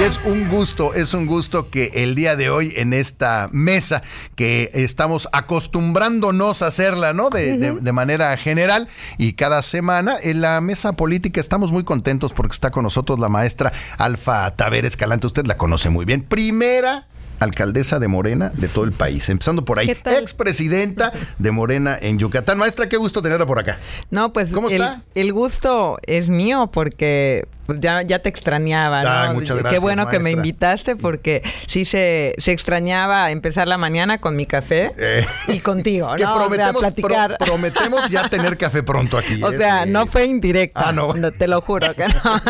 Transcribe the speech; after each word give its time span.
Y 0.00 0.02
es 0.02 0.18
un 0.24 0.48
gusto, 0.48 0.94
es 0.94 1.12
un 1.12 1.26
gusto 1.26 1.68
que 1.68 1.90
el 1.92 2.14
día 2.14 2.34
de 2.34 2.48
hoy 2.48 2.72
en 2.76 2.94
esta 2.94 3.50
mesa 3.52 4.02
que 4.34 4.70
estamos 4.72 5.28
acostumbrándonos 5.30 6.62
a 6.62 6.68
hacerla, 6.68 7.12
¿no? 7.12 7.28
De, 7.28 7.58
de, 7.58 7.92
manera 7.92 8.34
general 8.38 8.88
y 9.18 9.34
cada 9.34 9.60
semana 9.60 10.16
en 10.22 10.40
la 10.40 10.62
mesa 10.62 10.94
política 10.94 11.38
estamos 11.38 11.70
muy 11.70 11.84
contentos 11.84 12.32
porque 12.32 12.52
está 12.52 12.70
con 12.70 12.84
nosotros 12.84 13.18
la 13.18 13.28
maestra 13.28 13.72
Alfa 13.98 14.50
Taver 14.56 14.86
Escalante. 14.86 15.26
Usted 15.26 15.44
la 15.44 15.58
conoce 15.58 15.90
muy 15.90 16.06
bien. 16.06 16.22
Primera 16.22 17.06
alcaldesa 17.40 17.98
de 17.98 18.08
Morena 18.08 18.52
de 18.54 18.68
todo 18.68 18.84
el 18.84 18.92
país. 18.92 19.28
Empezando 19.28 19.64
por 19.64 19.78
ahí, 19.78 19.90
expresidenta 19.90 21.12
de 21.38 21.50
Morena 21.50 21.98
en 22.00 22.18
Yucatán. 22.18 22.58
Maestra, 22.58 22.88
qué 22.88 22.96
gusto 22.96 23.22
tenerla 23.22 23.46
por 23.46 23.58
acá. 23.58 23.78
No, 24.10 24.32
pues 24.32 24.50
¿Cómo 24.50 24.68
está? 24.68 25.02
el 25.14 25.32
gusto 25.32 25.98
es 26.06 26.28
mío 26.28 26.70
porque 26.72 27.48
ya, 27.78 28.02
ya 28.02 28.18
te 28.20 28.28
extrañaba. 28.28 29.02
¿no? 29.02 29.34
muchas 29.34 29.58
gracias, 29.58 29.74
Qué 29.74 29.78
bueno 29.78 30.08
que 30.08 30.18
me 30.18 30.30
invitaste 30.32 30.96
porque 30.96 31.42
sí 31.66 31.84
se, 31.84 32.34
se 32.38 32.52
extrañaba 32.52 33.30
empezar 33.30 33.68
la 33.68 33.78
mañana 33.78 34.18
con 34.18 34.36
mi 34.36 34.46
café 34.46 34.92
eh. 34.98 35.26
y 35.48 35.60
contigo, 35.60 36.16
¿no? 36.16 36.34
prometemos, 36.34 36.80
platicar. 36.80 37.36
prometemos 37.38 38.08
ya 38.08 38.28
tener 38.28 38.56
café 38.56 38.82
pronto 38.82 39.18
aquí. 39.18 39.42
O 39.42 39.52
sea, 39.52 39.86
no 39.86 40.06
fue 40.06 40.24
indirecta. 40.24 40.88
Ah, 40.88 40.92
no. 40.92 41.14
Te 41.32 41.48
lo 41.48 41.60
juro 41.60 41.94
que 41.94 42.06
no. 42.08 42.42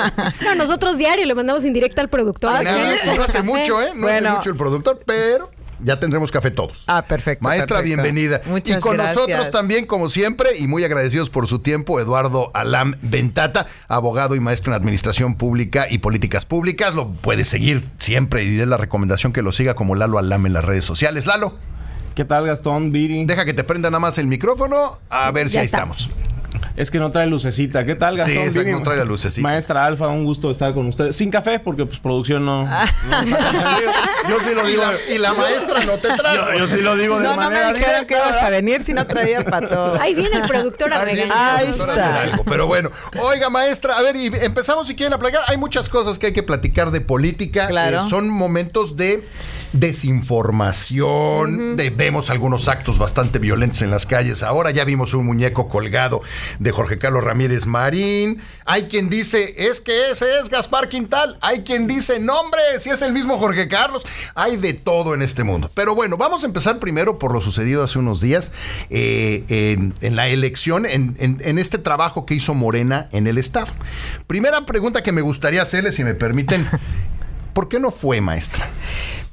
no, 0.44 0.54
nosotros 0.54 0.96
diario 0.96 1.26
le 1.26 1.34
mandamos 1.34 1.64
indirecta 1.64 2.00
al 2.00 2.08
productor. 2.08 2.54
Ah, 2.54 2.62
no, 2.62 3.22
hace 3.22 3.42
mucho, 3.42 3.80
¿eh? 3.82 3.92
No 3.94 4.08
hace 4.08 4.22
mucho 4.22 4.50
el 4.50 4.56
productor, 4.56 5.00
pero 5.04 5.50
ya 5.82 5.98
tendremos 6.00 6.30
café 6.30 6.50
todos. 6.50 6.84
Ah, 6.86 7.02
perfecto. 7.02 7.44
Maestra, 7.44 7.80
bienvenida. 7.80 8.40
Muchas 8.46 8.76
y 8.76 8.80
con 8.80 8.94
gracias. 8.94 9.16
nosotros 9.16 9.50
también, 9.50 9.86
como 9.86 10.08
siempre, 10.08 10.50
y 10.58 10.66
muy 10.66 10.84
agradecidos 10.84 11.30
por 11.30 11.46
su 11.46 11.60
tiempo, 11.60 12.00
Eduardo 12.00 12.50
Alam 12.54 12.94
Ventata, 13.02 13.66
abogado 13.88 14.34
y 14.34 14.40
maestro 14.40 14.72
en 14.72 14.76
Administración 14.76 15.36
Pública 15.36 15.86
y 15.90 15.98
Políticas 15.98 16.44
Públicas. 16.44 16.94
Lo 16.94 17.10
puede 17.12 17.44
seguir 17.44 17.88
siempre 17.98 18.44
y 18.44 18.60
es 18.60 18.68
la 18.68 18.76
recomendación 18.76 19.32
que 19.32 19.42
lo 19.42 19.52
siga 19.52 19.74
como 19.74 19.94
Lalo 19.94 20.18
Alam 20.18 20.46
en 20.46 20.52
las 20.52 20.64
redes 20.64 20.84
sociales. 20.84 21.26
Lalo. 21.26 21.54
¿Qué 22.14 22.24
tal, 22.24 22.46
Gastón, 22.46 22.92
Viri? 22.92 23.24
Deja 23.24 23.44
que 23.44 23.54
te 23.54 23.64
prenda 23.64 23.88
nada 23.88 24.00
más 24.00 24.18
el 24.18 24.26
micrófono, 24.26 24.98
a 25.08 25.30
ver 25.30 25.48
si 25.48 25.58
ahí 25.58 25.66
estamos. 25.66 26.10
Es 26.76 26.90
que 26.90 26.98
no 26.98 27.10
trae 27.10 27.26
lucecita. 27.26 27.84
¿Qué 27.84 27.94
tal, 27.94 28.16
Gastón? 28.16 28.52
Sí, 28.52 28.60
no 28.70 28.82
trae 28.82 28.98
la 28.98 29.04
lucecita. 29.04 29.42
Maestra 29.42 29.84
Alfa, 29.84 30.08
un 30.08 30.24
gusto 30.24 30.50
estar 30.50 30.72
con 30.74 30.86
ustedes. 30.86 31.16
Sin 31.16 31.30
café, 31.30 31.60
porque 31.60 31.86
pues 31.86 31.98
producción 32.00 32.44
no... 32.44 32.68
Ah. 32.70 32.86
yo 34.28 34.38
sí 34.40 34.54
lo 34.54 34.64
digo. 34.64 34.82
Y 35.12 35.18
la, 35.18 35.34
maestra 35.34 35.84
no 35.84 35.94
te 35.98 36.08
trae. 36.16 36.58
Yo, 36.58 36.66
sí 36.66 36.80
lo 36.80 36.96
digo 36.96 37.18
de 37.18 37.24
no, 37.24 37.36
manera 37.36 37.68
No 37.68 37.72
me 37.72 37.78
dijeron 37.78 38.06
que 38.06 38.14
ibas 38.14 38.42
a 38.42 38.50
venir 38.50 38.82
si 38.82 38.92
no 38.92 39.06
traía 39.06 39.40
para 39.40 39.68
todo. 39.68 40.00
Ahí 40.00 40.14
viene 40.14 40.36
el 40.36 40.42
productor 40.42 40.92
a 40.92 41.02
Ahí 41.02 41.20
algo. 41.20 42.44
Pero 42.44 42.66
bueno, 42.66 42.90
oiga, 43.20 43.50
maestra, 43.50 43.96
a 43.96 44.02
ver, 44.02 44.16
y 44.16 44.26
empezamos 44.26 44.86
si 44.86 44.94
quieren 44.94 45.12
a 45.14 45.18
platicar. 45.18 45.44
Hay 45.48 45.56
muchas 45.56 45.88
cosas 45.88 46.18
que 46.18 46.26
hay 46.26 46.32
que 46.32 46.42
platicar 46.42 46.90
de 46.90 47.00
política. 47.00 47.68
Claro. 47.68 47.98
Eh, 47.98 48.02
son 48.08 48.28
momentos 48.28 48.96
de 48.96 49.24
desinformación, 49.72 51.76
de, 51.76 51.90
vemos 51.90 52.30
algunos 52.30 52.68
actos 52.68 52.98
bastante 52.98 53.38
violentos 53.38 53.82
en 53.82 53.90
las 53.90 54.06
calles. 54.06 54.42
Ahora 54.42 54.70
ya 54.70 54.84
vimos 54.84 55.14
un 55.14 55.26
muñeco 55.26 55.68
colgado 55.68 56.22
de 56.58 56.72
Jorge 56.72 56.98
Carlos 56.98 57.24
Ramírez 57.24 57.66
Marín. 57.66 58.40
Hay 58.64 58.84
quien 58.84 59.10
dice, 59.10 59.54
es 59.56 59.80
que 59.80 60.10
ese 60.10 60.40
es 60.40 60.48
Gaspar 60.48 60.88
Quintal. 60.88 61.38
Hay 61.40 61.62
quien 61.62 61.86
dice, 61.86 62.18
no 62.18 62.40
hombre, 62.40 62.60
si 62.80 62.90
es 62.90 63.02
el 63.02 63.12
mismo 63.12 63.38
Jorge 63.38 63.68
Carlos. 63.68 64.04
Hay 64.34 64.56
de 64.56 64.74
todo 64.74 65.14
en 65.14 65.22
este 65.22 65.44
mundo. 65.44 65.70
Pero 65.74 65.94
bueno, 65.94 66.16
vamos 66.16 66.42
a 66.42 66.46
empezar 66.46 66.78
primero 66.78 67.18
por 67.18 67.32
lo 67.32 67.40
sucedido 67.40 67.84
hace 67.84 67.98
unos 67.98 68.20
días 68.20 68.52
eh, 68.90 69.44
en, 70.00 70.16
la 70.16 70.28
elección, 70.28 70.86
en, 70.86 71.16
en 71.18 71.58
este 71.58 71.78
trabajo 71.78 72.26
que 72.26 72.34
hizo 72.34 72.54
Morena 72.54 73.08
en 73.12 73.26
el 73.26 73.38
Estado. 73.38 73.72
Primera 74.26 74.66
pregunta 74.66 75.02
que 75.02 75.12
me 75.12 75.20
gustaría 75.20 75.62
hacerle, 75.62 75.92
si 75.92 76.04
me 76.04 76.14
permiten. 76.14 76.66
¿Por 77.52 77.68
qué 77.68 77.80
no 77.80 77.90
fue, 77.90 78.20
maestra? 78.20 78.68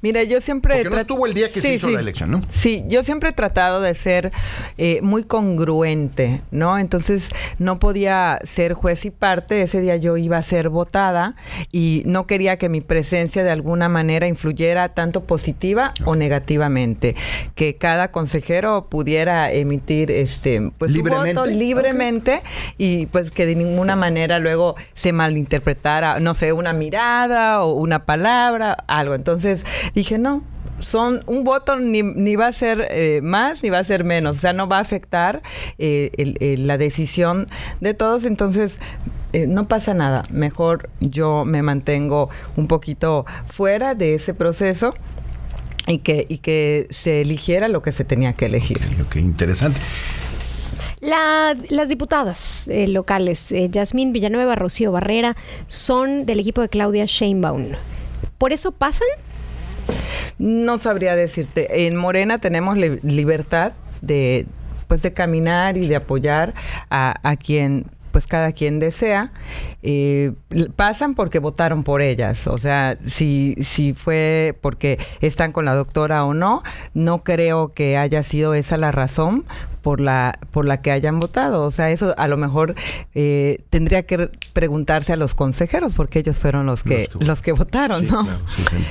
Mira, 0.01 0.23
yo 0.23 0.41
siempre... 0.41 0.75
Porque 0.75 0.89
no 0.89 0.99
estuvo 0.99 1.25
el 1.25 1.33
día 1.33 1.51
que 1.51 1.61
se 1.61 1.73
hizo 1.73 1.89
la 1.89 1.99
elección, 1.99 2.29
¿no? 2.31 2.41
Sí, 2.49 2.83
yo 2.87 3.03
siempre 3.03 3.29
he 3.29 3.33
tratado 3.33 3.81
de 3.81 3.95
ser 3.95 4.31
eh, 4.77 4.99
muy 5.01 5.23
congruente, 5.23 6.41
¿no? 6.51 6.77
Entonces 6.77 7.29
no 7.57 7.79
podía 7.79 8.39
ser 8.43 8.73
juez 8.73 9.05
y 9.05 9.11
parte, 9.11 9.61
ese 9.63 9.81
día 9.81 9.95
yo 9.95 10.17
iba 10.17 10.37
a 10.37 10.43
ser 10.43 10.69
votada 10.69 11.35
y 11.71 12.03
no 12.05 12.27
quería 12.27 12.57
que 12.57 12.69
mi 12.69 12.81
presencia 12.81 13.43
de 13.43 13.49
alguna 13.49 13.89
manera 13.89 14.27
influyera 14.27 14.89
tanto 14.89 15.23
positiva 15.23 15.93
o 16.05 16.15
negativamente, 16.15 17.15
que 17.55 17.75
cada 17.75 18.11
consejero 18.11 18.87
pudiera 18.89 19.51
emitir 19.51 20.11
este 20.11 20.71
pues 20.77 20.91
libremente, 20.91 21.33
voto 21.33 21.49
libremente 21.49 22.41
y 22.77 23.07
pues 23.07 23.31
que 23.31 23.45
de 23.45 23.55
ninguna 23.55 23.95
manera 23.95 24.39
luego 24.39 24.75
se 24.93 25.11
malinterpretara, 25.11 26.19
no 26.19 26.33
sé, 26.33 26.53
una 26.53 26.73
mirada 26.73 27.63
o 27.63 27.73
una 27.73 28.05
palabra, 28.05 28.73
algo. 28.87 29.15
Entonces 29.15 29.65
dije, 29.93 30.17
no, 30.17 30.43
son 30.79 31.23
un 31.25 31.43
voto 31.43 31.75
ni, 31.77 32.03
ni 32.03 32.35
va 32.35 32.47
a 32.47 32.51
ser 32.51 32.87
eh, 32.89 33.21
más 33.21 33.63
ni 33.63 33.69
va 33.69 33.79
a 33.79 33.83
ser 33.83 34.03
menos, 34.03 34.37
o 34.37 34.39
sea, 34.39 34.53
no 34.53 34.67
va 34.67 34.77
a 34.77 34.81
afectar 34.81 35.41
eh, 35.77 36.11
el, 36.17 36.37
el, 36.39 36.67
la 36.67 36.77
decisión 36.77 37.47
de 37.81 37.93
todos, 37.93 38.25
entonces 38.25 38.79
eh, 39.33 39.47
no 39.47 39.67
pasa 39.67 39.93
nada, 39.93 40.23
mejor 40.29 40.89
yo 40.99 41.45
me 41.45 41.61
mantengo 41.61 42.29
un 42.55 42.67
poquito 42.67 43.25
fuera 43.47 43.95
de 43.95 44.15
ese 44.15 44.33
proceso. 44.33 44.93
Y 45.89 45.99
que, 45.99 46.25
y 46.27 46.39
que 46.39 46.87
se 46.89 47.21
eligiera 47.21 47.69
lo 47.69 47.81
que 47.81 47.93
se 47.93 48.03
tenía 48.03 48.33
que 48.33 48.47
elegir. 48.47 48.79
Ok, 49.05 49.15
interesante. 49.15 49.79
La, 50.99 51.55
las 51.69 51.87
diputadas 51.87 52.67
eh, 52.67 52.89
locales, 52.89 53.53
eh, 53.53 53.69
Yasmín 53.71 54.11
Villanueva, 54.11 54.55
Rocío 54.55 54.91
Barrera, 54.91 55.37
son 55.67 56.25
del 56.25 56.41
equipo 56.41 56.59
de 56.59 56.67
Claudia 56.67 57.05
Sheinbaum. 57.05 57.67
¿Por 58.37 58.51
eso 58.51 58.73
pasan? 58.73 59.07
No 60.39 60.77
sabría 60.77 61.15
decirte. 61.15 61.87
En 61.87 61.95
Morena 61.95 62.39
tenemos 62.39 62.77
li 62.77 62.99
libertad 63.03 63.73
de 64.01 64.45
pues 64.87 65.01
de 65.01 65.11
caminar 65.11 65.77
y 65.77 65.87
de 65.87 65.97
apoyar 65.97 66.53
a, 66.89 67.15
a 67.29 67.35
quien 67.35 67.85
pues 68.17 68.25
cada 68.25 68.51
quien 68.51 68.79
desea, 68.79 69.31
eh, 69.83 70.33
pasan 70.75 71.13
porque 71.13 71.37
votaron 71.37 71.83
por 71.83 72.01
ellas. 72.01 72.47
O 72.47 72.57
sea, 72.57 72.97
si, 73.05 73.55
si 73.61 73.93
fue 73.93 74.57
porque 74.59 74.97
están 75.21 75.51
con 75.51 75.65
la 75.65 75.75
doctora 75.75 76.25
o 76.25 76.33
no, 76.33 76.63
no 76.95 77.19
creo 77.19 77.73
que 77.75 77.95
haya 77.95 78.23
sido 78.23 78.55
esa 78.55 78.75
la 78.77 78.91
razón 78.91 79.45
por 79.83 80.01
la, 80.01 80.39
por 80.49 80.65
la 80.65 80.81
que 80.81 80.89
hayan 80.89 81.19
votado. 81.19 81.63
O 81.63 81.69
sea, 81.69 81.91
eso 81.91 82.15
a 82.17 82.27
lo 82.27 82.37
mejor 82.37 82.73
eh, 83.13 83.59
tendría 83.69 84.01
que 84.01 84.31
preguntarse 84.51 85.13
a 85.13 85.15
los 85.15 85.35
consejeros, 85.35 85.93
porque 85.93 86.17
ellos 86.17 86.37
fueron 86.37 86.65
los 86.65 86.81
que, 86.81 87.01
los 87.11 87.19
que, 87.19 87.25
los 87.25 87.41
que 87.43 87.51
votaron, 87.51 88.03
sí, 88.03 88.11
¿no? 88.11 88.23
Claro, 88.23 88.39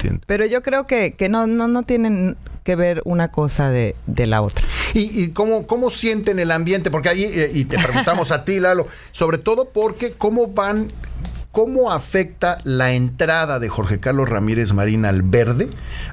sí, 0.02 0.08
Pero 0.24 0.46
yo 0.46 0.62
creo 0.62 0.86
que, 0.86 1.14
que 1.14 1.28
no, 1.28 1.48
no, 1.48 1.66
no 1.66 1.82
tienen 1.82 2.36
que 2.66 2.74
ver 2.74 3.00
una 3.04 3.28
cosa 3.28 3.70
de, 3.70 3.94
de 4.06 4.26
la 4.26 4.42
otra. 4.42 4.66
¿Y, 4.92 5.22
y 5.22 5.28
cómo, 5.28 5.68
cómo 5.68 5.88
sienten 5.88 6.40
el 6.40 6.50
ambiente? 6.50 6.90
Porque 6.90 7.08
ahí, 7.08 7.22
eh, 7.22 7.50
y 7.54 7.64
te 7.64 7.78
preguntamos 7.82 8.32
a 8.32 8.44
ti, 8.44 8.58
Lalo, 8.58 8.88
sobre 9.12 9.38
todo 9.38 9.70
porque 9.70 10.12
cómo 10.12 10.48
van 10.48 10.90
¿Cómo 11.56 11.90
afecta 11.90 12.58
la 12.64 12.92
entrada 12.92 13.58
de 13.58 13.70
Jorge 13.70 13.98
Carlos 13.98 14.28
Ramírez 14.28 14.74
Marín 14.74 15.06
al 15.06 15.22
verde 15.22 15.70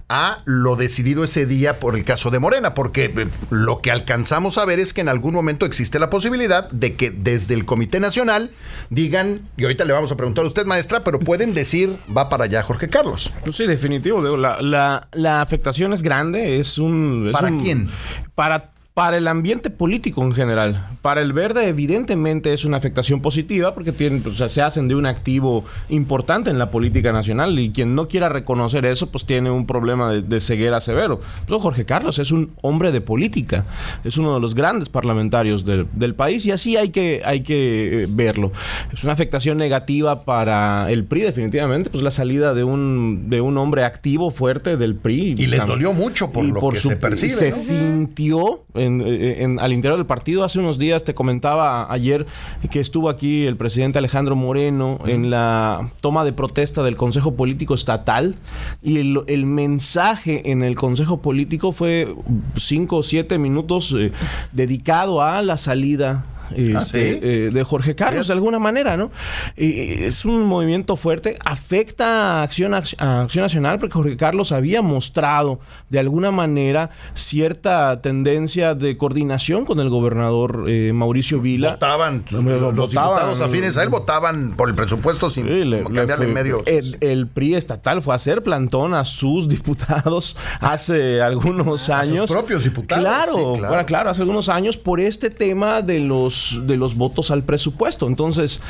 a 0.08 0.42
lo 0.46 0.78
decidido 0.78 1.26
ese 1.26 1.46
día 1.46 1.82
por 1.82 1.98
el 1.98 2.06
caso 2.06 2.32
de 2.32 2.40
Morena? 2.40 2.74
Porque 2.74 3.14
eh, 3.14 3.28
lo 3.50 3.82
que 3.82 3.92
alcanzamos 3.92 4.58
a 4.58 4.64
ver 4.64 4.80
es 4.80 4.94
que 4.94 5.02
en 5.02 5.10
algún 5.10 5.34
momento 5.34 5.66
existe 5.66 6.00
la 6.00 6.10
posibilidad 6.10 6.72
de 6.72 6.96
que 6.96 7.12
desde 7.12 7.56
el 7.56 7.66
Comité 7.66 8.00
Nacional 8.00 8.52
digan, 8.90 9.42
y 9.58 9.64
ahorita 9.64 9.84
le 9.84 9.92
vamos 9.92 10.14
a 10.14 10.16
preguntar 10.16 10.46
a 10.46 10.48
usted, 10.48 10.66
maestra, 10.66 11.04
pero 11.04 11.20
pueden 11.20 11.54
decir, 11.54 12.00
va 12.16 12.30
para 12.30 12.46
allá 12.46 12.64
Jorge 12.64 12.88
Carlos. 12.88 13.30
Pues 13.44 13.58
sí, 13.58 13.68
definitivo. 13.68 14.22
La, 14.38 14.62
la, 14.62 15.10
la 15.12 15.42
afectación 15.42 15.92
es 15.92 16.04
grande, 16.04 16.58
es 16.58 16.78
un... 16.78 17.26
Es 17.28 17.34
¿Para 17.34 17.50
un, 17.50 17.60
quién? 17.60 17.90
Para 18.34 18.72
para 18.94 19.18
el 19.18 19.28
ambiente 19.28 19.72
político 19.72 20.22
en 20.22 20.34
general. 20.34 20.88
Para 21.02 21.22
el 21.22 21.34
verde, 21.34 21.68
evidentemente, 21.68 22.54
es 22.54 22.64
una 22.64 22.78
afectación 22.78 23.22
positiva 23.22 23.74
porque 23.74 23.92
tienen, 23.92 24.22
pues, 24.22 24.36
o 24.36 24.38
sea, 24.38 24.50
se 24.50 24.62
hacen 24.62 24.88
de 24.88 24.94
un 24.94 25.08
activo 25.08 25.66
importante 25.90 26.52
en 26.52 26.60
la 26.60 26.70
política 26.70 27.12
nacional 27.12 27.58
y 27.58 27.72
quien 27.72 27.96
no 27.96 28.08
quiera 28.08 28.30
reconocer 28.30 28.86
eso, 28.86 29.12
pues 29.12 29.26
tiene 29.26 29.50
un 29.50 29.66
problema 29.66 30.12
de, 30.12 30.22
de 30.22 30.40
ceguera 30.40 30.80
severo. 30.80 31.22
Pero 31.48 31.60
Jorge 31.60 31.86
Carlos 31.86 32.20
es 32.20 32.32
un 32.32 32.52
hombre 32.62 32.92
de 32.92 33.02
política, 33.02 33.66
es 34.04 34.18
uno 34.18 34.36
de 34.36 34.40
los 34.40 34.54
grandes 34.54 34.90
parlamentarios 34.90 35.66
del, 35.66 35.88
del 35.94 36.14
país 36.14 36.46
y 36.46 36.52
así 36.52 36.78
hay 36.78 36.90
que, 36.90 37.24
hay 37.26 37.42
que 37.42 38.04
eh, 38.04 38.08
verlo. 38.08 38.52
Es 38.94 39.04
una 39.04 39.14
afectación 39.14 39.58
negativa 39.58 40.24
para 40.24 40.92
el 40.92 41.06
PRI, 41.06 41.22
definitivamente, 41.22 41.90
pues 41.90 42.04
la 42.04 42.12
salida 42.12 42.54
de 42.54 42.64
un, 42.64 43.26
de 43.30 43.42
un 43.42 43.58
hombre 43.58 43.86
activo, 43.86 44.30
fuerte 44.30 44.78
del 44.78 44.96
PRI. 44.96 45.34
Y 45.36 45.48
les 45.48 45.66
dolió 45.66 45.94
mucho 45.94 46.32
por 46.32 46.46
lo 46.46 46.60
por 46.60 46.76
que 46.76 46.80
su, 46.80 46.90
se 46.90 46.96
percibe. 46.96 47.34
Se 47.34 47.50
¿no? 47.50 47.56
sintió 47.56 48.64
en, 48.84 49.02
en, 49.02 49.60
al 49.60 49.74
interior 49.74 49.98
del 49.98 50.06
partido. 50.06 50.44
Hace 50.44 50.60
unos 50.60 50.78
días 50.78 51.04
te 51.04 51.14
comentaba 51.14 51.92
ayer 51.92 52.26
que 52.70 52.80
estuvo 52.80 53.10
aquí 53.10 53.46
el 53.46 53.58
presidente 53.58 53.98
Alejandro 53.98 54.36
Moreno 54.36 55.00
en 55.06 55.30
la 55.30 55.92
toma 56.02 56.24
de 56.24 56.34
protesta 56.34 56.84
del 56.84 56.96
Consejo 56.96 57.36
Político 57.36 57.74
Estatal 57.74 58.36
y 58.82 59.00
el, 59.00 59.22
el 59.28 59.46
mensaje 59.46 60.52
en 60.52 60.64
el 60.64 60.76
Consejo 60.76 61.22
Político 61.22 61.72
fue 61.72 62.14
cinco 62.58 62.98
o 62.98 63.04
siete 63.04 63.38
minutos 63.38 63.96
eh, 63.98 64.12
dedicado 64.52 65.22
a 65.22 65.42
la 65.42 65.58
salida 65.58 66.26
este, 66.56 66.76
Ah, 66.78 66.82
¿sí? 66.82 67.20
eh, 67.22 67.50
de 67.52 67.64
Jorge 67.64 67.96
Carlos, 67.96 68.28
de 68.28 68.34
alguna 68.34 68.60
manera, 68.60 68.98
¿no? 68.98 69.12
Y 69.58 70.04
es 70.04 70.26
un 70.26 70.44
movimiento 70.44 70.96
fuerte, 70.96 71.38
afecta 71.46 72.40
a 72.40 72.44
Acción, 72.44 72.74
Ac- 72.74 72.96
a 73.00 73.22
Acción 73.22 73.44
Nacional, 73.44 73.80
porque 73.80 73.94
Jorge 73.94 74.18
Carlos 74.18 74.52
había 74.52 74.82
mostrado 74.82 75.60
de 75.90 76.00
alguna 76.00 76.32
manera 76.32 76.90
cierta 77.14 78.02
tendencia 78.02 78.76
de 78.76 78.98
coordinación 78.98 79.66
con 79.66 79.80
el 79.80 79.90
gobernador 79.90 80.66
eh, 80.68 80.92
Mauricio 80.94 81.40
Vila. 81.40 81.72
Votaban, 81.72 82.26
No, 82.32 82.42
los 82.42 82.76
votaban. 82.76 82.90
diputados 82.90 83.42
afines 83.42 83.78
a 83.78 83.84
él 83.84 83.90
votaban 83.90 84.56
por 84.56 84.70
el 84.70 84.76
presupuesto 84.76 85.30
sin 85.30 85.46
Sí, 85.46 85.52
le- 85.52 85.66
le 85.66 85.84
cambiarle 85.84 86.26
fue- 86.26 86.34
medio. 86.34 86.64
El, 86.66 86.98
el 87.02 87.28
PRI 87.28 87.56
estatal 87.56 88.02
fue 88.02 88.14
a 88.14 88.18
hacer 88.18 88.44
plantón 88.44 88.94
a 88.94 89.06
sus 89.06 89.48
diputados 89.54 90.36
hace 90.60 91.22
algunos 91.22 91.90
Ah, 91.90 92.00
a 92.02 92.04
sus 92.06 92.12
años. 92.12 92.30
propios 92.32 92.64
diputados, 92.64 93.04
Claro, 93.04 93.34
sí, 93.34 93.42
claro. 93.44 93.68
claro, 93.70 93.86
claro, 93.86 94.10
hace 94.10 94.22
algunos 94.22 94.50
años 94.50 94.78
por 94.78 95.00
este 95.00 95.30
tema 95.30 95.82
de 95.82 96.00
los 96.00 96.43
de 96.66 96.78
los 96.78 96.96
votos 96.96 97.32
al 97.32 97.44
presupuesto. 97.44 98.08
Entonces, 98.08 98.62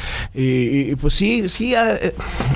pues 1.01 1.13
sí, 1.13 1.47
sí, 1.47 1.73
eh, 1.75 2.13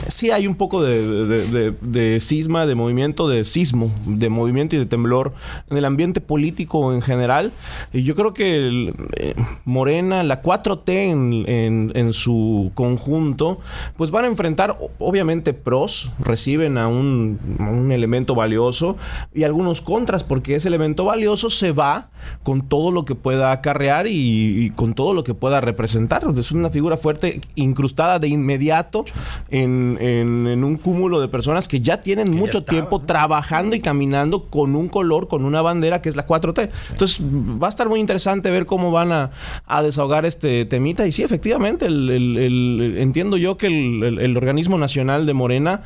sí 0.10 0.32
hay 0.32 0.48
un 0.48 0.56
poco 0.56 0.82
de, 0.84 1.26
de- 1.28 1.48
de- 1.48 1.74
de 1.82 2.20
cisma, 2.20 2.66
de 2.66 2.76
movimiento, 2.76 3.28
de 3.28 3.46
sismo, 3.46 3.92
de 4.06 4.30
movimiento 4.30 4.76
y 4.76 4.80
de 4.80 4.86
temblor 4.86 5.34
en 5.70 5.78
el 5.78 5.86
ambiente 5.86 6.22
político 6.22 6.94
en 6.94 7.02
general. 7.02 7.52
Y 7.94 8.04
yo 8.04 8.16
creo 8.16 8.34
que 8.34 8.58
el, 8.58 8.94
eh, 9.18 9.34
Morena, 9.66 10.24
la 10.24 10.42
4T 10.42 10.90
en, 10.90 11.46
en- 11.48 11.92
en 11.96 12.14
su 12.14 12.72
conjunto, 12.76 13.60
pues 13.98 14.12
van 14.12 14.26
a 14.26 14.28
enfrentar 14.28 14.78
obviamente 15.00 15.54
pros, 15.54 16.12
reciben 16.20 16.78
a 16.78 16.88
un, 16.88 17.40
un 17.60 17.92
elemento 17.92 18.36
valioso 18.36 18.98
y 19.34 19.44
algunos 19.44 19.82
contras, 19.82 20.24
porque 20.24 20.56
ese 20.56 20.68
elemento 20.68 21.06
valioso 21.06 21.50
se 21.50 21.72
va 21.72 22.10
con 22.44 22.62
todo 22.68 22.92
lo 22.92 23.06
que 23.06 23.16
pueda 23.16 23.52
acarrear 23.52 24.08
y, 24.08 24.66
y 24.66 24.70
con 24.72 24.94
todo 24.94 25.07
lo 25.14 25.24
que 25.24 25.34
pueda 25.34 25.62
representar. 25.62 26.24
Es 26.38 26.52
una 26.52 26.70
figura 26.70 26.98
fuerte, 26.98 27.42
incrustada 27.56 28.20
de 28.20 28.28
inmediato 28.28 29.06
en, 29.50 29.98
en- 30.02 30.48
en 30.48 30.64
un 30.64 30.78
cúmulo 30.78 31.20
de 31.20 31.28
personas 31.28 31.68
que 31.68 31.80
ya 31.80 32.02
tienen 32.02 32.34
mucho 32.36 32.64
tiempo 32.64 33.00
¿no? 33.00 33.06
trabajando 33.06 33.76
y 33.76 33.80
caminando 33.80 34.44
con 34.46 34.76
un 34.76 34.88
color, 34.88 35.28
con 35.28 35.46
una 35.46 35.62
bandera 35.62 36.02
que 36.02 36.10
es 36.10 36.16
la 36.16 36.26
4T. 36.28 36.70
Entonces 36.92 37.22
va 37.22 37.68
a 37.68 37.70
estar 37.70 37.90
muy 37.90 38.00
interesante 38.00 38.50
ver 38.52 38.66
cómo 38.66 38.92
van 38.92 39.12
a, 39.12 39.32
a 39.66 39.82
desahogar 39.82 40.26
este 40.26 40.66
temita. 40.66 41.06
Y 41.08 41.12
sí, 41.12 41.24
efectivamente, 41.24 41.86
el- 41.86 42.10
el- 42.10 42.38
el- 42.38 42.98
entiendo 43.00 43.38
yo 43.38 43.58
que 43.58 43.68
el 43.68 44.38
organismo 44.38 44.78
nacional 44.78 45.26
de 45.26 45.34
Morena 45.34 45.82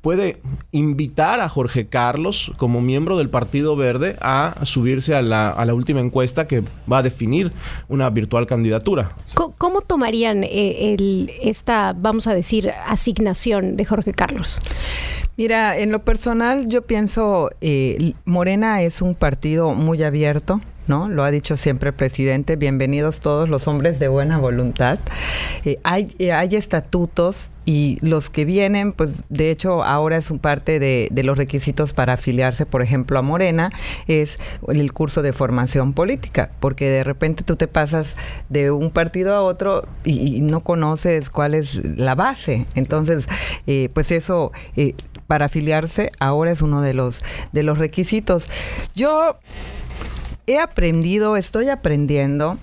puede 0.00 0.40
invitar 0.72 1.40
a 1.40 1.48
Jorge 1.48 1.86
Carlos 1.86 2.52
como 2.56 2.80
miembro 2.80 3.16
del 3.16 3.28
Partido 3.30 3.76
Verde 3.76 4.16
a 4.20 4.56
subirse 4.64 5.14
a 5.14 5.22
la, 5.22 5.50
a 5.50 5.64
la 5.64 5.74
última 5.74 6.00
encuesta 6.00 6.46
que 6.46 6.62
va 6.90 6.98
a 6.98 7.02
definir 7.02 7.52
una 7.88 8.10
virtual 8.10 8.46
candidatura. 8.54 9.10
¿Cómo 9.58 9.80
tomarían 9.80 10.44
eh, 10.44 10.94
el, 10.94 11.30
esta, 11.42 11.92
vamos 11.92 12.26
a 12.26 12.34
decir, 12.34 12.70
asignación 12.86 13.76
de 13.76 13.84
Jorge 13.84 14.12
Carlos? 14.12 14.60
Mira, 15.36 15.76
en 15.76 15.90
lo 15.90 16.04
personal 16.04 16.68
yo 16.68 16.82
pienso, 16.82 17.50
eh, 17.60 18.12
Morena 18.24 18.82
es 18.82 19.02
un 19.02 19.16
partido 19.16 19.74
muy 19.74 20.02
abierto, 20.04 20.60
¿no? 20.86 21.08
Lo 21.08 21.24
ha 21.24 21.30
dicho 21.30 21.56
siempre 21.56 21.90
el 21.90 21.94
presidente, 21.94 22.56
bienvenidos 22.56 23.20
todos 23.20 23.48
los 23.48 23.68
hombres 23.68 23.98
de 23.98 24.08
buena 24.08 24.38
voluntad. 24.38 24.98
Eh, 25.64 25.78
hay, 25.84 26.14
eh, 26.18 26.32
hay 26.32 26.56
estatutos 26.56 27.50
y 27.66 27.98
los 28.02 28.28
que 28.28 28.44
vienen, 28.44 28.92
pues 28.92 29.12
de 29.30 29.50
hecho 29.50 29.82
ahora 29.82 30.18
es 30.18 30.30
un 30.30 30.38
parte 30.38 30.78
de, 30.78 31.08
de 31.10 31.22
los 31.22 31.38
requisitos 31.38 31.94
para 31.94 32.14
afiliarse, 32.14 32.66
por 32.66 32.82
ejemplo, 32.82 33.18
a 33.18 33.22
Morena, 33.22 33.72
es 34.06 34.38
el 34.68 34.92
curso 34.92 35.22
de 35.22 35.32
formación 35.32 35.94
política, 35.94 36.50
porque 36.60 36.90
de 36.90 37.04
repente 37.04 37.42
tú 37.42 37.56
te 37.56 37.66
pasas 37.66 38.14
de 38.50 38.70
un 38.70 38.90
partido 38.90 39.34
a 39.34 39.40
otro 39.42 39.86
y, 40.04 40.36
y 40.36 40.40
no 40.40 40.60
conoces 40.60 41.30
cuál 41.30 41.54
es 41.54 41.76
la 41.84 42.14
base. 42.14 42.66
Entonces, 42.74 43.26
eh, 43.66 43.88
pues 43.92 44.10
eso... 44.10 44.52
eh, 44.76 44.94
para 45.26 45.46
afiliarse 45.46 46.12
ahora 46.20 46.50
es 46.50 46.60
uno 46.60 46.82
de 46.82 46.92
los 46.92 47.22
de 47.52 47.62
los 47.62 47.78
requisitos. 47.78 48.46
Yo 48.94 49.38
he 50.46 50.58
aprendido, 50.58 51.36
estoy 51.36 51.68
aprendiendo 51.68 52.58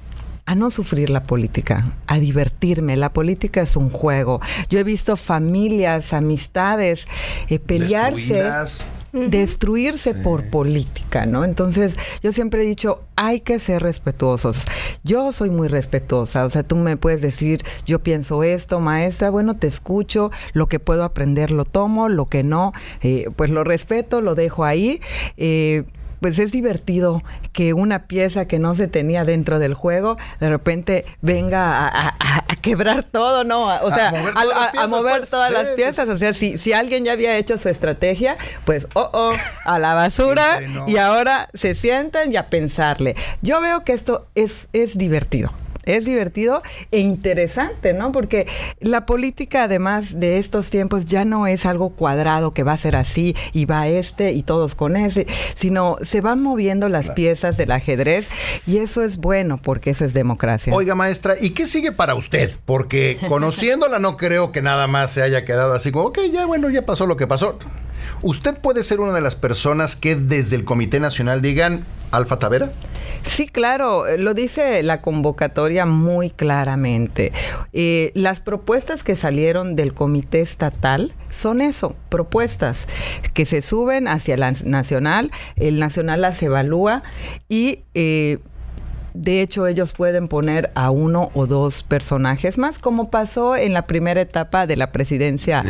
a 0.46 0.56
no 0.56 0.70
sufrir 0.70 1.10
la 1.10 1.24
política, 1.24 1.94
a 2.08 2.20
divertirme. 2.20 2.98
La 2.98 3.14
política 3.14 3.62
es 3.62 3.76
un 3.76 3.90
juego. 3.90 4.42
Yo 4.70 4.80
he 4.80 4.84
visto 4.84 5.16
familias, 5.16 6.14
amistades 6.14 7.06
eh, 7.48 7.60
pelearse 7.60 8.34
Destruidas. 8.34 8.88
destruirse 9.14 10.14
por 10.14 10.50
política, 10.50 11.26
¿no? 11.26 11.46
Entonces, 11.46 11.96
yo 12.24 12.32
siempre 12.32 12.64
he 12.64 12.66
dicho, 12.66 13.02
hay 13.16 13.40
que 13.40 13.60
ser 13.60 13.82
respetuosos. 13.82 14.66
Yo 15.04 15.32
soy 15.32 15.52
muy 15.52 15.68
respetuosa, 15.68 16.46
o 16.46 16.50
sea, 16.50 16.64
tú 16.64 16.76
me 16.76 16.98
puedes 16.98 17.22
decir, 17.22 17.64
yo 17.86 18.00
pienso 18.00 18.44
esto, 18.44 18.80
maestra, 18.80 19.30
bueno, 19.30 19.58
te 19.58 19.68
escucho, 19.68 20.32
lo 20.54 20.68
que 20.68 20.80
puedo 20.80 21.04
aprender 21.04 21.52
lo 21.52 21.66
tomo, 21.66 22.10
lo 22.10 22.28
que 22.28 22.44
no, 22.44 22.74
eh, 23.02 23.30
pues 23.36 23.50
lo 23.50 23.64
respeto, 23.64 24.22
lo 24.22 24.36
dejo 24.36 24.66
ahí. 24.66 25.02
Eh, 25.38 25.84
pues 26.22 26.40
es 26.40 26.52
divertido 26.54 27.22
que 27.52 27.74
una 27.74 28.08
pieza 28.08 28.46
que 28.48 28.58
no 28.60 28.74
se 28.76 28.88
tenía 28.88 29.26
dentro 29.26 29.60
del 29.60 29.74
juego 29.74 30.18
de 30.40 30.50
repente 30.50 31.04
venga 31.22 31.80
a, 31.80 31.88
a- 31.88 32.16
a- 32.20 32.46
a 32.48 32.56
quebrar 32.62 33.04
todo, 33.04 33.44
¿no? 33.44 33.66
O 33.66 33.88
A 33.90 33.96
sea, 33.96 34.12
mover 34.12 34.30
a, 34.36 34.42
todas 34.44 34.48
las 34.48 34.58
a- 34.58 34.64
a 34.66 34.72
piezas, 34.72 34.90
mover 34.90 35.18
pues. 35.18 35.30
todas 35.30 35.48
Sí, 35.50 35.54
las 35.54 35.68
sí, 35.68 35.74
piezas. 35.76 36.10
O 36.10 36.18
sea, 36.18 36.34
si, 36.34 36.58
si 36.58 36.72
alguien 36.74 37.04
ya 37.04 37.12
había 37.14 37.36
hecho 37.36 37.58
su 37.58 37.68
estrategia, 37.70 38.38
pues, 38.66 38.88
oh, 38.94 39.10
oh, 39.12 39.32
a 39.66 39.80
la 39.80 39.94
basura 39.96 40.62
no. 40.62 40.88
y 40.88 40.98
ahora 40.98 41.50
se 41.54 41.76
sientan 41.76 42.32
y 42.32 42.38
a 42.38 42.50
pensarle. 42.50 43.16
Yo 43.42 43.60
veo 43.60 43.84
que 43.84 43.94
esto 43.94 44.28
es, 44.36 44.68
es 44.74 44.98
divertido. 44.98 45.52
Es 45.84 46.06
divertido 46.06 46.62
e 46.92 47.00
interesante, 47.00 47.94
¿no? 47.94 48.12
Porque 48.12 48.48
la 48.80 49.06
política, 49.06 49.64
además 49.64 50.20
de 50.20 50.38
estos 50.38 50.70
tiempos, 50.70 51.06
ya 51.06 51.26
no 51.26 51.48
es 51.48 51.66
algo 51.66 51.90
cuadrado 51.92 52.54
que 52.54 52.64
va 52.64 52.74
a 52.74 52.78
ser 52.78 52.96
así 52.96 53.36
y 53.54 53.66
va 53.66 53.88
este 53.88 54.32
y 54.34 54.44
todos 54.44 54.76
con 54.76 54.96
ese, 54.96 55.28
sino 55.56 55.98
se 56.02 56.22
van 56.22 56.42
moviendo 56.42 56.90
las 56.90 57.10
piezas 57.12 57.58
del 57.58 57.72
ajedrez 57.72 58.28
y 58.68 58.78
eso 58.78 59.04
es 59.04 59.18
bueno 59.18 59.58
porque 59.58 59.92
eso 59.92 60.06
es 60.06 60.14
democracia. 60.14 60.74
Oiga, 60.74 60.96
maestra, 60.96 61.36
¿y 61.40 61.52
qué 61.52 61.68
sigue 61.68 61.92
para 61.92 62.16
usted? 62.16 62.52
Porque 62.66 63.18
conociéndola 63.28 64.00
no 64.00 64.18
creo 64.18 64.52
que 64.52 64.62
nada 64.62 64.88
más 64.88 65.12
se 65.12 65.22
haya 65.22 65.46
quedado 65.46 65.74
así 65.74 65.92
como, 65.92 66.06
ok, 66.06 66.20
ya 66.32 66.46
bueno, 66.46 66.70
ya 66.70 66.86
pasó 66.86 67.06
lo 67.06 67.18
que 67.18 67.28
pasó. 67.28 67.58
¿Usted 68.22 68.56
puede 68.58 68.84
ser 68.84 69.00
una 69.00 69.14
de 69.14 69.22
las 69.22 69.36
personas 69.36 69.96
que 69.96 70.16
desde 70.16 70.56
el 70.56 70.66
Comité 70.66 71.00
Nacional 71.00 71.42
digan 71.42 71.86
Alfa 72.12 72.40
Tavera? 72.40 72.72
Sí, 73.24 73.48
claro, 73.48 74.06
lo 74.18 74.34
dice 74.34 74.84
la 74.84 75.02
convocatoria 75.02 75.86
muy 75.86 76.30
claramente. 76.30 77.32
Eh, 77.74 78.12
las 78.16 78.40
propuestas 78.42 79.04
que 79.04 79.16
salieron 79.16 79.76
del 79.76 79.94
comité 79.94 80.42
estatal 80.42 81.14
son 81.32 81.62
eso, 81.62 81.96
propuestas 82.10 82.88
que 83.34 83.46
se 83.46 83.62
suben 83.62 84.08
hacia 84.08 84.38
la 84.38 84.52
nacional, 84.64 85.32
el 85.56 85.80
nacional 85.80 86.22
las 86.22 86.42
evalúa 86.44 87.04
y... 87.50 87.84
eh, 87.94 88.40
de 89.14 89.42
hecho, 89.42 89.68
ellos 89.68 89.94
pueden 89.94 90.28
poner 90.28 90.72
a 90.76 90.90
uno 90.92 91.32
o 91.34 91.46
dos 91.48 91.84
personajes 91.84 92.58
más, 92.58 92.80
como 92.80 93.10
pasó 93.10 93.56
en 93.56 93.74
la 93.74 93.88
primera 93.88 94.22
etapa 94.22 94.68
de 94.68 94.78
la 94.78 94.92
presidencia. 94.92 95.64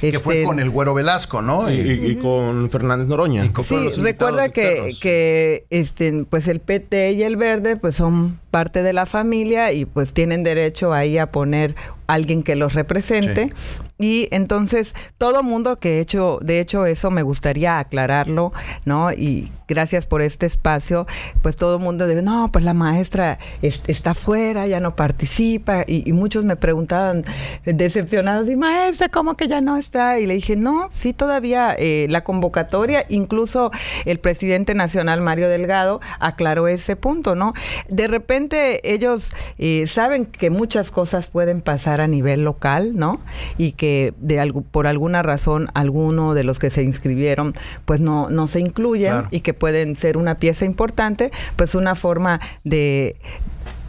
Que- 0.00 0.10
que 0.12 0.20
fue 0.20 0.36
este, 0.36 0.46
con 0.46 0.58
el 0.60 0.70
Güero 0.70 0.94
Velasco, 0.94 1.42
¿no? 1.42 1.70
Y, 1.70 1.74
Y- 1.80 2.16
con 2.16 2.70
Fernández 2.70 3.08
Noroña. 3.08 3.44
Y 3.44 3.50
con- 3.50 3.64
Sí, 3.64 3.88
recuerda 4.00 4.48
que, 4.50 5.66
este, 5.70 6.24
pues 6.30 6.48
el 6.48 6.60
PT 6.60 7.12
y 7.12 7.22
el 7.22 7.36
Verde 7.36 7.76
pues 7.76 7.94
son 7.94 8.38
parte 8.50 8.82
de 8.82 8.92
la 8.92 9.06
familia 9.06 9.72
y 9.72 9.84
pues 9.84 10.12
tienen 10.14 10.42
derecho 10.42 10.92
ahí 10.92 11.18
a 11.18 11.30
poner 11.30 11.74
alguien 12.06 12.42
que 12.42 12.56
los 12.56 12.74
represente. 12.74 13.50
Y 13.98 14.28
entonces 14.30 14.94
todo 15.18 15.42
mundo 15.42 15.76
que 15.76 15.98
he 15.98 16.00
hecho, 16.00 16.38
de 16.40 16.60
hecho 16.60 16.86
eso 16.86 17.10
me 17.10 17.22
gustaría 17.22 17.78
aclararlo, 17.78 18.52
¿no? 18.84 19.12
Y 19.12 19.50
gracias 19.68 20.06
por 20.06 20.22
este 20.22 20.46
espacio, 20.46 21.06
pues 21.42 21.56
todo 21.56 21.76
el 21.76 21.82
mundo 21.82 22.06
dice, 22.08 22.22
no, 22.22 22.50
pues 22.50 22.64
la 22.64 22.74
maestra 22.74 23.38
es- 23.62 23.82
está 23.86 24.14
fuera, 24.14 24.66
ya 24.66 24.80
no 24.80 24.96
participa. 24.96 25.84
Y, 25.86 26.08
y 26.08 26.12
muchos 26.12 26.44
me 26.44 26.56
preguntaban 26.56 27.24
decepcionados, 27.64 28.48
y 28.48 28.56
maestra, 28.56 29.08
¿cómo 29.08 29.34
que 29.36 29.46
ya 29.48 29.60
no 29.60 29.76
está? 29.76 30.18
Y 30.18 30.26
le 30.26 30.34
dije, 30.34 30.56
no, 30.56 30.88
sí 30.90 31.12
todavía 31.12 31.74
eh, 31.78 32.06
la 32.08 32.22
convocatoria, 32.24 33.04
incluso 33.08 33.70
el 34.04 34.18
presidente 34.18 34.74
nacional 34.74 35.20
Mario 35.20 35.48
Delgado 35.48 36.00
aclaró 36.18 36.66
ese 36.68 36.96
punto, 36.96 37.34
¿no? 37.34 37.52
De 37.88 38.08
repente 38.08 38.80
ellos 38.94 39.32
eh, 39.58 39.86
saben 39.86 40.24
que 40.24 40.50
muchas 40.50 40.90
cosas 40.90 41.28
pueden 41.28 41.60
pasar 41.60 42.00
a 42.00 42.06
nivel 42.06 42.42
local, 42.42 42.96
¿no? 42.96 43.20
Y 43.58 43.72
que 43.72 44.14
de 44.18 44.40
algo, 44.40 44.62
por 44.62 44.86
alguna 44.86 45.22
razón 45.22 45.68
alguno 45.74 46.34
de 46.34 46.44
los 46.44 46.58
que 46.58 46.70
se 46.70 46.82
inscribieron 46.82 47.54
pues 47.84 48.00
no, 48.00 48.30
no 48.30 48.46
se 48.48 48.60
incluyen 48.60 49.10
Claro. 49.10 49.28
y 49.30 49.40
que 49.40 49.54
pueden 49.58 49.96
ser 49.96 50.16
una 50.16 50.36
pieza 50.36 50.64
importante, 50.64 51.30
pues 51.56 51.74
una 51.74 51.94
forma 51.94 52.40
de 52.64 53.16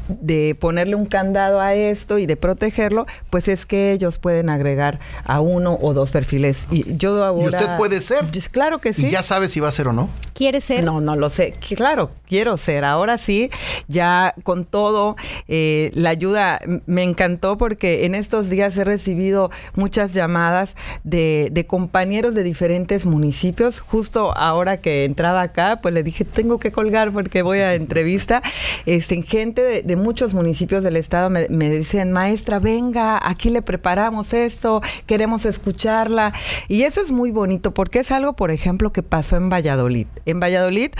de 0.09 0.55
ponerle 0.59 0.95
un 0.95 1.05
candado 1.05 1.61
a 1.61 1.73
esto 1.73 2.17
y 2.17 2.25
de 2.25 2.35
protegerlo, 2.35 3.05
pues 3.29 3.47
es 3.47 3.65
que 3.65 3.91
ellos 3.91 4.19
pueden 4.19 4.49
agregar 4.49 4.99
a 5.25 5.39
uno 5.39 5.77
o 5.81 5.93
dos 5.93 6.11
perfiles. 6.11 6.65
Y 6.71 6.97
yo 6.97 7.23
ahora... 7.23 7.43
¿Y 7.43 7.47
usted 7.47 7.77
puede 7.77 8.01
ser? 8.01 8.25
Claro 8.51 8.79
que 8.79 8.93
sí. 8.93 9.07
¿Y 9.07 9.11
ya 9.11 9.23
sabe 9.23 9.47
si 9.47 9.59
va 9.59 9.69
a 9.69 9.71
ser 9.71 9.87
o 9.87 9.93
no? 9.93 10.09
¿Quiere 10.33 10.61
ser? 10.61 10.83
No, 10.83 11.01
no 11.01 11.15
lo 11.15 11.29
sé. 11.29 11.53
Claro, 11.75 12.11
quiero 12.27 12.57
ser. 12.57 12.85
Ahora 12.85 13.17
sí, 13.17 13.49
ya 13.87 14.33
con 14.43 14.65
todo, 14.65 15.15
eh, 15.47 15.91
la 15.93 16.09
ayuda 16.09 16.59
me 16.85 17.03
encantó 17.03 17.57
porque 17.57 18.05
en 18.05 18.15
estos 18.15 18.49
días 18.49 18.75
he 18.77 18.83
recibido 18.83 19.51
muchas 19.75 20.13
llamadas 20.13 20.75
de, 21.03 21.49
de 21.51 21.65
compañeros 21.65 22.35
de 22.35 22.43
diferentes 22.43 23.05
municipios. 23.05 23.79
Justo 23.79 24.35
ahora 24.37 24.77
que 24.77 25.05
entraba 25.05 25.41
acá, 25.41 25.79
pues 25.81 25.93
le 25.93 26.03
dije, 26.03 26.23
tengo 26.25 26.59
que 26.59 26.71
colgar 26.71 27.11
porque 27.11 27.41
voy 27.41 27.59
a 27.59 27.73
entrevista. 27.73 28.41
Este, 28.85 29.21
gente 29.21 29.61
de, 29.61 29.81
de 29.83 29.95
muchos 30.01 30.33
municipios 30.33 30.83
del 30.83 30.95
estado 30.95 31.29
me, 31.29 31.47
me 31.49 31.69
dicen, 31.69 32.11
maestra, 32.11 32.59
venga, 32.59 33.19
aquí 33.21 33.49
le 33.49 33.61
preparamos 33.61 34.33
esto, 34.33 34.81
queremos 35.05 35.45
escucharla. 35.45 36.33
Y 36.67 36.83
eso 36.83 37.01
es 37.01 37.11
muy 37.11 37.31
bonito 37.31 37.73
porque 37.73 37.99
es 37.99 38.11
algo, 38.11 38.33
por 38.33 38.51
ejemplo, 38.51 38.91
que 38.91 39.03
pasó 39.03 39.37
en 39.37 39.49
Valladolid. 39.49 40.07
En 40.25 40.39
Valladolid, 40.39 40.91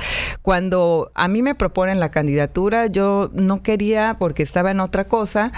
cuando 0.42 1.12
a 1.16 1.28
mí 1.28 1.42
me 1.42 1.56
proponen 1.56 2.00
la 2.00 2.12
candidatura, 2.12 2.88
yo 2.88 3.30
no 3.34 3.64
quería 3.64 4.18
porque 4.20 4.44
estaba 4.44 4.72
en 4.72 4.80
otra 4.80 5.06
cosa 5.06 5.52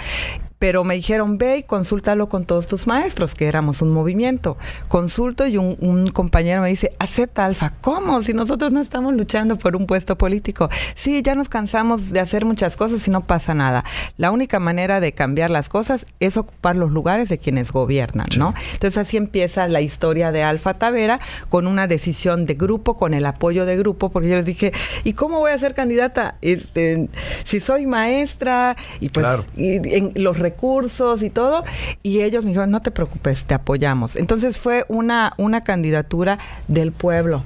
pero 0.62 0.84
me 0.84 0.94
dijeron, 0.94 1.38
ve 1.38 1.56
y 1.56 1.62
consúltalo 1.64 2.28
con 2.28 2.44
todos 2.44 2.68
tus 2.68 2.86
maestros, 2.86 3.34
que 3.34 3.48
éramos 3.48 3.82
un 3.82 3.90
movimiento. 3.90 4.56
Consulto 4.86 5.44
y 5.44 5.56
un, 5.56 5.76
un, 5.80 6.06
compañero 6.10 6.62
me 6.62 6.68
dice, 6.68 6.92
acepta 7.00 7.44
Alfa. 7.44 7.72
¿Cómo? 7.80 8.22
Si 8.22 8.32
nosotros 8.32 8.70
no 8.70 8.80
estamos 8.80 9.12
luchando 9.12 9.58
por 9.58 9.74
un 9.74 9.88
puesto 9.88 10.16
político. 10.16 10.70
Sí, 10.94 11.20
ya 11.20 11.34
nos 11.34 11.48
cansamos 11.48 12.12
de 12.12 12.20
hacer 12.20 12.44
muchas 12.44 12.76
cosas 12.76 13.08
y 13.08 13.10
no 13.10 13.22
pasa 13.22 13.54
nada. 13.54 13.82
La 14.18 14.30
única 14.30 14.60
manera 14.60 15.00
de 15.00 15.10
cambiar 15.10 15.50
las 15.50 15.68
cosas 15.68 16.06
es 16.20 16.36
ocupar 16.36 16.76
los 16.76 16.92
lugares 16.92 17.28
de 17.28 17.38
quienes 17.38 17.72
gobiernan, 17.72 18.28
sí. 18.30 18.38
¿no? 18.38 18.54
Entonces 18.74 18.98
así 18.98 19.16
empieza 19.16 19.66
la 19.66 19.80
historia 19.80 20.30
de 20.30 20.44
Alfa 20.44 20.74
Tavera 20.74 21.18
con 21.48 21.66
una 21.66 21.88
decisión 21.88 22.46
de 22.46 22.54
grupo, 22.54 22.96
con 22.96 23.14
el 23.14 23.26
apoyo 23.26 23.66
de 23.66 23.76
grupo, 23.76 24.10
porque 24.10 24.28
yo 24.28 24.36
les 24.36 24.44
dije, 24.44 24.72
¿y 25.02 25.14
cómo 25.14 25.40
voy 25.40 25.50
a 25.50 25.58
ser 25.58 25.74
candidata? 25.74 26.36
Este, 26.40 27.08
si 27.42 27.58
soy 27.58 27.86
maestra 27.86 28.76
y 29.00 29.08
pues 29.08 29.26
claro. 29.26 29.44
y 29.56 29.96
en 29.96 30.12
los 30.14 30.38
recursos 30.38 30.51
y 31.22 31.30
todo. 31.30 31.64
Y 32.02 32.20
ellos 32.20 32.44
me 32.44 32.50
dijeron, 32.50 32.70
no 32.70 32.82
te 32.82 32.90
preocupes, 32.90 33.44
te 33.44 33.54
apoyamos. 33.54 34.16
Entonces 34.16 34.58
fue 34.58 34.84
una, 34.88 35.34
una 35.36 35.64
candidatura 35.64 36.38
del 36.68 36.92
pueblo 36.92 37.42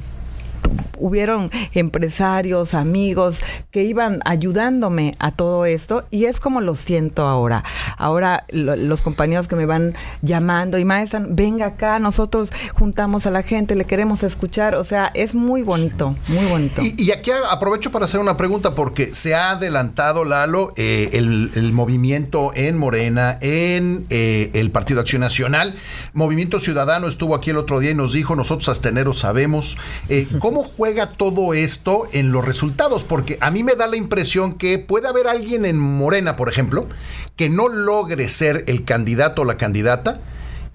hubieron 0.99 1.51
empresarios, 1.73 2.75
amigos 2.75 3.41
que 3.71 3.85
iban 3.85 4.19
ayudándome 4.25 5.15
a 5.19 5.31
todo 5.31 5.67
esto 5.67 6.05
y 6.11 6.25
es 6.25 6.41
como 6.41 6.61
lo 6.61 6.75
siento 6.75 7.27
ahora. 7.27 7.65
Ahora 7.97 8.45
lo, 8.49 8.77
los 8.77 9.03
compañeros 9.03 9.49
que 9.49 9.57
me 9.57 9.67
van 9.67 9.95
llamando 10.23 10.79
y 10.79 10.85
maestra, 10.85 11.23
venga 11.27 11.67
acá, 11.67 11.99
nosotros 11.99 12.51
juntamos 12.75 13.27
a 13.27 13.31
la 13.31 13.43
gente, 13.43 13.75
le 13.75 13.85
queremos 13.85 14.23
escuchar, 14.23 14.75
o 14.75 14.85
sea, 14.85 15.11
es 15.15 15.35
muy 15.35 15.63
bonito, 15.63 16.15
muy 16.29 16.47
bonito. 16.47 16.83
Y, 16.83 16.95
y 17.03 17.11
aquí 17.11 17.31
aprovecho 17.51 17.91
para 17.91 18.05
hacer 18.05 18.21
una 18.21 18.37
pregunta 18.37 18.75
porque 18.75 19.15
se 19.15 19.35
ha 19.35 19.51
adelantado, 19.51 20.25
Lalo, 20.25 20.73
eh, 20.77 21.11
el, 21.13 21.51
el, 21.55 21.73
movimiento 21.73 22.53
en 22.55 22.79
Morena, 22.79 23.39
en 23.41 24.07
eh, 24.11 24.51
el 24.55 24.71
Partido 24.71 25.01
Acción 25.01 25.21
Nacional. 25.21 25.75
Movimiento 26.13 26.61
Ciudadano 26.61 27.09
estuvo 27.09 27.35
aquí 27.35 27.51
el 27.51 27.59
otro 27.59 27.81
día 27.81 27.91
y 27.91 27.95
nos 27.95 28.13
dijo, 28.13 28.37
nosotros 28.37 28.69
hasta 28.69 28.89
enero 28.89 29.13
sabemos 29.13 29.77
eh, 30.09 30.27
cómo 30.39 30.56
juega 30.63 31.11
todo 31.11 31.55
esto 31.55 32.09
en 32.13 32.33
los 32.33 32.45
resultados? 32.45 33.05
Porque 33.05 33.39
a 33.41 33.51
mí 33.51 33.63
me 33.63 33.75
da 33.75 33.87
la 33.87 33.97
impresión 33.97 34.55
que 34.55 34.79
puede 34.79 35.09
haber 35.09 35.27
alguien 35.27 35.65
en 35.65 35.79
Morena, 35.79 36.37
por 36.37 36.49
ejemplo, 36.49 36.89
que 37.37 37.49
no 37.49 37.69
logre 37.69 38.29
ser 38.29 38.65
el 38.67 38.85
candidato 38.85 39.43
o 39.43 39.45
la 39.45 39.57
candidata 39.57 40.21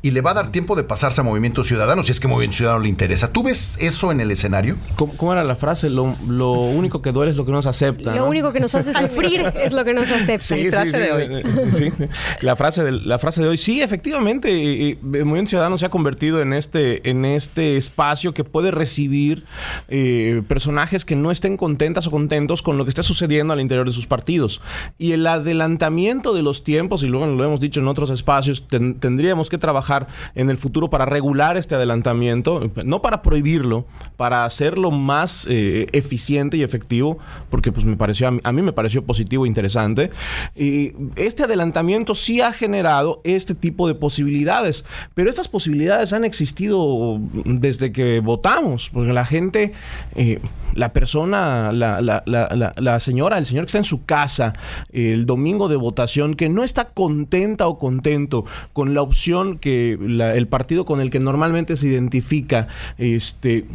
y 0.03 0.11
le 0.11 0.21
va 0.21 0.31
a 0.31 0.33
dar 0.33 0.51
tiempo 0.51 0.75
de 0.75 0.83
pasarse 0.83 1.21
a 1.21 1.23
Movimiento 1.23 1.63
Ciudadano 1.63 2.03
si 2.03 2.11
es 2.11 2.19
que 2.19 2.27
Movimiento 2.27 2.57
Ciudadano 2.57 2.81
le 2.81 2.89
interesa. 2.89 3.31
¿Tú 3.31 3.43
ves 3.43 3.75
eso 3.79 4.11
en 4.11 4.19
el 4.19 4.31
escenario? 4.31 4.75
¿Cómo, 4.95 5.13
cómo 5.15 5.33
era 5.33 5.43
la 5.43 5.55
frase? 5.55 5.91
Lo, 5.91 6.15
lo, 6.27 6.53
único 6.53 7.03
que 7.03 7.11
duele 7.11 7.31
es 7.31 7.37
lo 7.37 7.45
que 7.45 7.51
nos 7.51 7.67
acepta. 7.67 8.15
Lo 8.15 8.21
¿no? 8.21 8.29
único 8.29 8.51
que 8.51 8.59
nos 8.59 8.73
hace 8.73 8.93
sufrir 9.07 9.53
es 9.61 9.73
lo 9.73 9.85
que 9.85 9.93
nos 9.93 10.09
acepta. 10.09 10.55
Sí, 10.55 10.71
la 10.71 10.71
frase 10.71 10.91
sí, 10.91 10.97
de 10.97 11.11
hoy. 11.11 11.43
Sí, 11.73 11.93
la, 12.41 12.55
frase 12.55 12.83
de, 12.83 12.91
la 12.93 13.19
frase 13.19 13.43
de 13.43 13.49
hoy. 13.49 13.57
Sí, 13.57 13.81
efectivamente, 13.81 14.49
eh, 14.51 14.97
el 15.13 15.25
Movimiento 15.25 15.49
Ciudadano 15.49 15.77
se 15.77 15.85
ha 15.85 15.89
convertido 15.89 16.41
en 16.41 16.53
este, 16.53 17.07
en 17.07 17.23
este 17.23 17.77
espacio 17.77 18.33
que 18.33 18.43
puede 18.43 18.71
recibir 18.71 19.45
eh, 19.87 20.41
personajes 20.47 21.05
que 21.05 21.15
no 21.15 21.29
estén 21.29 21.57
contentas 21.57 22.07
o 22.07 22.11
contentos 22.11 22.63
con 22.63 22.77
lo 22.77 22.85
que 22.85 22.89
está 22.89 23.03
sucediendo 23.03 23.53
al 23.53 23.61
interior 23.61 23.85
de 23.85 23.93
sus 23.93 24.07
partidos. 24.07 24.61
Y 24.97 25.11
el 25.11 25.27
adelantamiento 25.27 26.33
de 26.33 26.41
los 26.41 26.63
tiempos, 26.63 27.03
y 27.03 27.07
luego 27.07 27.27
lo 27.27 27.43
hemos 27.43 27.59
dicho 27.59 27.79
en 27.79 27.87
otros 27.87 28.09
espacios, 28.09 28.65
ten, 28.67 28.99
tendríamos 28.99 29.49
que 29.49 29.59
trabajar 29.59 29.90
en 30.35 30.49
el 30.49 30.57
futuro 30.57 30.89
para 30.89 31.05
regular 31.05 31.57
este 31.57 31.75
adelantamiento, 31.75 32.71
no 32.83 33.01
para 33.01 33.21
prohibirlo, 33.21 33.85
para 34.17 34.45
hacerlo 34.45 34.91
más 34.91 35.47
eh, 35.49 35.87
eficiente 35.91 36.57
y 36.57 36.63
efectivo, 36.63 37.17
porque 37.49 37.71
pues 37.71 37.85
me 37.85 37.97
pareció 37.97 38.27
a 38.27 38.31
mí, 38.31 38.39
a 38.43 38.51
mí, 38.51 38.61
me 38.61 38.73
pareció 38.73 39.03
positivo 39.03 39.45
e 39.45 39.47
interesante. 39.47 40.11
Y 40.55 40.93
este 41.15 41.43
adelantamiento 41.43 42.15
sí 42.15 42.41
ha 42.41 42.51
generado 42.51 43.21
este 43.23 43.55
tipo 43.55 43.87
de 43.87 43.95
posibilidades, 43.95 44.85
pero 45.13 45.29
estas 45.29 45.47
posibilidades 45.47 46.13
han 46.13 46.25
existido 46.25 47.19
desde 47.45 47.91
que 47.91 48.19
votamos, 48.19 48.89
porque 48.93 49.13
la 49.13 49.25
gente, 49.25 49.73
eh, 50.15 50.39
la 50.73 50.93
persona, 50.93 51.71
la, 51.71 52.01
la, 52.01 52.23
la, 52.25 52.73
la, 52.75 52.99
señora, 52.99 53.37
el 53.37 53.45
señor 53.45 53.65
que 53.65 53.69
está 53.69 53.77
en 53.79 53.83
su 53.83 54.05
casa 54.05 54.53
el 54.91 55.25
domingo 55.25 55.67
de 55.67 55.75
votación, 55.75 56.35
que 56.35 56.49
no 56.49 56.63
está 56.63 56.89
contenta 56.89 57.67
o 57.67 57.77
contento 57.77 58.45
con 58.73 58.93
la 58.93 59.01
opción 59.01 59.57
que 59.57 59.80
la, 59.99 60.35
el 60.35 60.47
partido 60.47 60.85
con 60.85 61.01
el 61.01 61.09
que 61.09 61.19
normalmente 61.19 61.75
se 61.75 61.87
identifica, 61.87 62.67
este, 62.97 63.65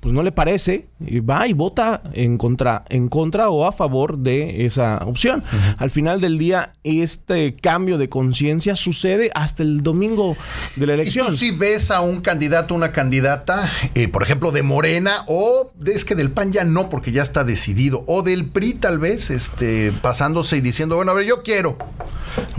pues 0.00 0.12
no 0.12 0.22
le 0.22 0.32
parece, 0.32 0.86
va 1.28 1.46
y 1.46 1.52
vota 1.52 2.02
en 2.14 2.38
contra, 2.38 2.84
en 2.88 3.08
contra 3.08 3.48
o 3.50 3.66
a 3.66 3.72
favor 3.72 4.18
de 4.18 4.64
esa 4.66 4.98
opción. 5.04 5.40
Uh 5.40 5.56
-huh. 5.56 5.76
Al 5.78 5.90
final 5.90 6.20
del 6.20 6.38
día, 6.38 6.72
este 6.84 7.54
cambio 7.54 7.98
de 7.98 8.08
conciencia 8.08 8.76
sucede 8.76 9.30
hasta 9.34 9.62
el 9.62 9.82
domingo 9.82 10.36
de 10.76 10.86
la 10.86 10.94
elección. 10.94 11.26
¿Y 11.26 11.30
tú 11.30 11.36
si 11.36 11.50
ves 11.50 11.90
a 11.90 12.00
un 12.00 12.20
candidato, 12.20 12.74
una 12.74 12.92
candidata, 12.92 13.68
eh, 13.94 14.08
por 14.08 14.22
ejemplo, 14.22 14.50
de 14.50 14.62
Morena, 14.62 15.24
o 15.26 15.72
es 15.86 16.04
que 16.04 16.14
del 16.14 16.30
PAN 16.30 16.52
ya 16.52 16.64
no, 16.64 16.88
porque 16.88 17.12
ya 17.12 17.22
está 17.22 17.44
decidido, 17.44 18.04
o 18.06 18.22
del 18.22 18.46
PRI 18.46 18.74
tal 18.74 18.98
vez, 18.98 19.30
este, 19.30 19.92
pasándose 20.02 20.56
y 20.56 20.60
diciendo, 20.60 20.96
bueno, 20.96 21.12
a 21.12 21.14
ver, 21.14 21.26
yo 21.26 21.42
quiero. 21.42 21.76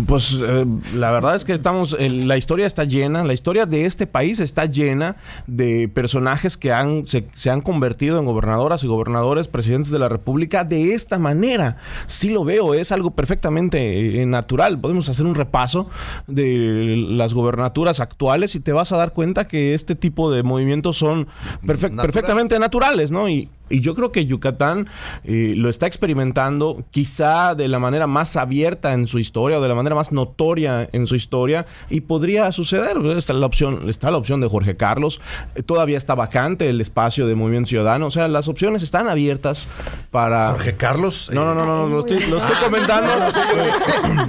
Pues 0.07 0.37
eh, 0.41 0.65
la 0.95 1.11
verdad 1.11 1.35
es 1.35 1.45
que 1.45 1.53
estamos, 1.53 1.95
eh, 1.99 2.09
la 2.09 2.37
historia 2.37 2.65
está 2.65 2.83
llena, 2.83 3.23
la 3.23 3.33
historia 3.33 3.65
de 3.65 3.85
este 3.85 4.07
país 4.07 4.39
está 4.39 4.65
llena 4.65 5.15
de 5.47 5.87
personajes 5.87 6.57
que 6.57 6.71
han, 6.71 7.07
se, 7.07 7.27
se, 7.35 7.49
han 7.49 7.61
convertido 7.61 8.19
en 8.19 8.25
gobernadoras 8.25 8.83
y 8.83 8.87
gobernadores, 8.87 9.47
presidentes 9.47 9.91
de 9.91 9.99
la 9.99 10.09
República 10.09 10.63
de 10.63 10.93
esta 10.93 11.19
manera. 11.19 11.77
Sí 12.07 12.29
lo 12.29 12.43
veo, 12.43 12.73
es 12.73 12.91
algo 12.91 13.11
perfectamente 13.11 14.21
eh, 14.21 14.25
natural. 14.25 14.79
Podemos 14.79 15.09
hacer 15.09 15.25
un 15.25 15.35
repaso 15.35 15.89
de 16.27 16.95
las 17.09 17.33
gobernaturas 17.33 17.99
actuales 17.99 18.55
y 18.55 18.59
te 18.59 18.73
vas 18.73 18.91
a 18.91 18.97
dar 18.97 19.13
cuenta 19.13 19.47
que 19.47 19.73
este 19.73 19.95
tipo 19.95 20.31
de 20.31 20.43
movimientos 20.43 20.97
son 20.97 21.27
perfect, 21.65 21.95
perfectamente 21.95 22.59
naturales, 22.59 23.11
¿no? 23.11 23.29
Y, 23.29 23.49
y 23.69 23.81
yo 23.81 23.95
creo 23.95 24.11
que 24.11 24.25
Yucatán 24.25 24.87
eh, 25.23 25.53
lo 25.57 25.69
está 25.69 25.87
experimentando 25.87 26.83
quizá 26.91 27.55
de 27.55 27.67
la 27.67 27.79
manera 27.79 28.07
más 28.07 28.35
abierta 28.35 28.93
en 28.93 29.07
su 29.07 29.19
historia 29.19 29.59
o 29.59 29.61
de 29.61 29.69
la 29.69 29.75
manera 29.75 29.95
más 29.95 30.11
notoria 30.11 30.89
en 30.91 31.07
su 31.07 31.15
historia 31.15 31.65
y 31.89 32.01
podría 32.01 32.51
suceder. 32.51 32.97
Está 33.17 33.33
la 33.33 33.45
opción, 33.45 33.89
está 33.89 34.11
la 34.11 34.17
opción 34.17 34.41
de 34.41 34.47
Jorge 34.47 34.75
Carlos, 34.75 35.21
eh, 35.55 35.63
todavía 35.63 35.97
está 35.97 36.15
vacante 36.15 36.69
el 36.69 36.81
espacio 36.81 37.27
de 37.27 37.35
Movimiento 37.35 37.69
Ciudadano, 37.69 38.07
o 38.07 38.11
sea, 38.11 38.27
las 38.27 38.47
opciones 38.47 38.83
están 38.83 39.07
abiertas 39.07 39.67
para... 40.11 40.49
Jorge 40.49 40.75
Carlos. 40.75 41.29
No, 41.33 41.45
no, 41.45 41.55
no, 41.55 41.65
no, 41.65 41.87
lo 41.87 41.99
estoy, 42.01 42.29
lo 42.29 42.37
estoy 42.37 42.55
comentando. 42.63 43.11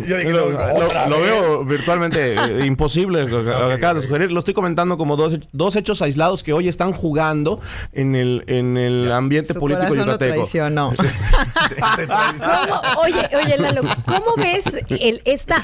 yo 0.07 0.17
dije, 0.17 0.31
lo, 0.31 0.51
lo, 0.51 1.09
lo, 1.09 1.21
veo 1.21 1.65
virtualmente 1.65 2.35
eh, 2.35 2.67
imposible 2.67 3.27
lo 3.27 3.45
que 3.45 3.75
acabas 3.75 3.97
de 3.97 4.03
sugerir. 4.03 4.33
Lo 4.33 4.39
estoy 4.39 4.55
comentando 4.55 4.97
como 4.97 5.17
dos, 5.17 5.39
dos 5.53 5.77
hechos 5.77 6.03
aislados 6.03 6.43
que 6.43 6.53
hoy 6.53 6.69
están 6.69 6.93
jugando 6.93 7.61
en 7.93 8.15
el, 8.15 8.45
en 8.47 8.77
el 8.77 9.13
ambiente 9.25 9.55
Su 9.55 9.61
político 9.61 9.95
yucateco. 9.95 10.49
No 10.71 10.89
oye, 13.03 13.29
oye, 13.37 13.59
Lalo, 13.59 13.83
¿cómo 14.07 14.35
ves 14.37 14.79
el, 14.89 15.23
esta 15.25 15.63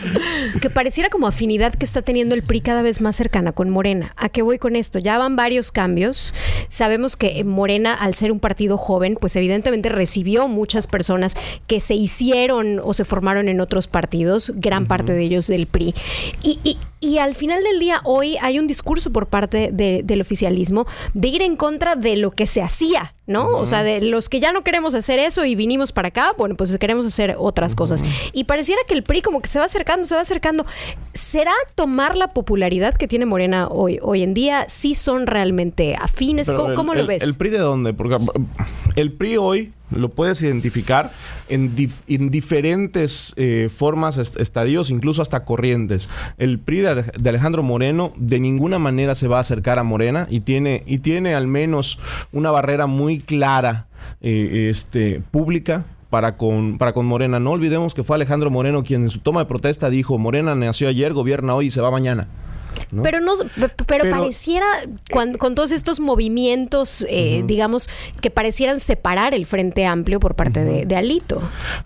que 0.60 0.70
pareciera 0.70 1.10
como 1.10 1.26
afinidad 1.26 1.74
que 1.74 1.84
está 1.84 2.02
teniendo 2.02 2.34
el 2.34 2.42
PRI 2.42 2.60
cada 2.60 2.82
vez 2.82 3.00
más 3.00 3.16
cercana 3.16 3.52
con 3.52 3.70
Morena? 3.70 4.12
¿A 4.16 4.28
qué 4.28 4.42
voy 4.42 4.58
con 4.58 4.76
esto? 4.76 4.98
Ya 4.98 5.18
van 5.18 5.36
varios 5.36 5.72
cambios. 5.72 6.34
Sabemos 6.68 7.16
que 7.16 7.42
Morena, 7.44 7.94
al 7.94 8.14
ser 8.14 8.32
un 8.32 8.40
partido 8.40 8.76
joven, 8.76 9.16
pues 9.20 9.36
evidentemente 9.36 9.88
recibió 9.88 10.48
muchas 10.48 10.86
personas 10.86 11.36
que 11.66 11.80
se 11.80 11.94
hicieron 11.94 12.80
o 12.82 12.92
se 12.92 13.04
formaron 13.04 13.48
en 13.48 13.60
otros 13.60 13.86
partidos, 13.86 14.52
gran 14.56 14.82
uh 14.82 14.86
-huh. 14.86 14.88
parte 14.88 15.12
de 15.12 15.22
ellos 15.22 15.46
del 15.46 15.66
PRI. 15.66 15.94
Y, 16.42 16.58
y 16.64 16.78
Y 17.00 17.16
al 17.18 17.34
final 17.34 17.64
del 17.64 17.80
día, 17.80 18.00
hoy 18.04 18.36
hay 18.42 18.58
un 18.58 18.66
discurso 18.66 19.10
por 19.10 19.26
parte 19.26 19.70
de- 19.72 20.02
del 20.04 20.20
oficialismo 20.20 20.86
de 21.14 21.28
ir 21.28 21.40
en 21.42 21.56
contra 21.56 21.96
de 21.96 22.16
lo 22.16 22.30
que 22.30 22.46
se 22.46 22.60
hacía, 22.60 23.14
¿no? 23.26 23.46
O 23.48 23.64
sea, 23.64 23.82
de 23.82 24.02
los 24.02 24.28
que 24.28 24.38
ya 24.38 24.52
no 24.52 24.62
queremos 24.64 24.94
hacer 24.94 25.18
eso 25.18 25.44
y 25.46 25.54
vinimos 25.54 25.92
para 25.92 26.08
acá, 26.08 26.34
bueno, 26.36 26.56
pues 26.56 26.76
queremos 26.78 27.06
hacer 27.06 27.36
otras 27.38 27.74
cosas. 27.74 28.04
Y 28.34 28.44
pareciera 28.44 28.82
que 28.86 28.92
el 28.92 29.02
PRI 29.02 29.22
como 29.22 29.40
que 29.40 29.48
se 29.48 29.58
va 29.58 29.64
acercando, 29.64 30.04
se 30.06 30.14
va 30.14 30.20
acercando. 30.20 30.66
¿Será 31.14 31.52
tomar 31.74 32.16
la 32.18 32.34
popularidad 32.34 32.94
que 32.94 33.08
tiene 33.08 33.24
Morena 33.24 33.68
hoy, 33.68 33.98
hoy 34.02 34.22
en 34.22 34.34
día? 34.34 34.66
¿Sí 34.68 34.94
son 34.94 35.26
realmente 35.26 35.96
afines? 35.96 36.48
Pero 36.48 36.58
¿Cómo, 36.58 36.68
el- 36.70 36.76
cómo 36.76 36.94
lo 36.94 37.06
ves? 37.06 37.22
¿El 37.22 37.34
PRI 37.34 37.48
de 37.50 37.58
dónde? 37.58 37.94
Porque 37.94 38.18
el 38.96 39.12
PRI 39.12 39.38
hoy 39.38 39.72
lo 39.90 40.08
puedes 40.10 40.42
identificar 40.42 41.10
en, 41.48 41.74
en 42.08 42.30
diferentes 42.30 43.32
eh, 43.36 43.68
formas, 43.74 44.18
est- 44.18 44.38
estadios, 44.40 44.90
incluso 44.90 45.22
hasta 45.22 45.44
corrientes. 45.44 46.08
El 46.38 46.58
PRI 46.58 46.80
de, 46.80 47.04
de 47.18 47.28
Alejandro 47.30 47.62
Moreno 47.62 48.12
de 48.16 48.40
ninguna 48.40 48.78
manera 48.78 49.14
se 49.14 49.28
va 49.28 49.38
a 49.38 49.40
acercar 49.40 49.78
a 49.78 49.82
Morena 49.82 50.26
y 50.30 50.40
tiene, 50.40 50.82
y 50.86 50.98
tiene 50.98 51.34
al 51.34 51.46
menos 51.46 51.98
una 52.32 52.50
barrera 52.50 52.86
muy 52.86 53.20
clara 53.20 53.86
eh, 54.20 54.68
este, 54.70 55.20
pública 55.30 55.84
para 56.10 56.36
con, 56.36 56.78
para 56.78 56.92
con 56.92 57.06
Morena. 57.06 57.38
No 57.38 57.52
olvidemos 57.52 57.94
que 57.94 58.02
fue 58.02 58.16
Alejandro 58.16 58.50
Moreno 58.50 58.82
quien 58.82 59.02
en 59.04 59.10
su 59.10 59.20
toma 59.20 59.40
de 59.40 59.46
protesta 59.46 59.90
dijo, 59.90 60.18
Morena 60.18 60.54
nació 60.54 60.88
ayer, 60.88 61.12
gobierna 61.12 61.54
hoy 61.54 61.66
y 61.66 61.70
se 61.70 61.80
va 61.80 61.90
mañana. 61.90 62.26
¿No? 62.90 63.02
Pero 63.02 63.20
no, 63.20 63.32
pero, 63.56 63.72
Pero- 63.86 64.10
pareciera 64.10 64.66
cuan- 65.10 65.36
con, 65.36 65.54
todos 65.54 65.70
estos 65.72 66.00
movimientos, 66.00 67.06
eh, 67.08 67.42
digamos, 67.46 67.88
que 68.20 68.30
parecieran 68.30 68.80
separar 68.80 69.34
el 69.34 69.46
Frente 69.46 69.86
Amplio 69.86 70.20
por 70.20 70.34
parte 70.36 70.64
de, 70.64 70.86
de 70.86 70.96
Alito. 70.96 71.42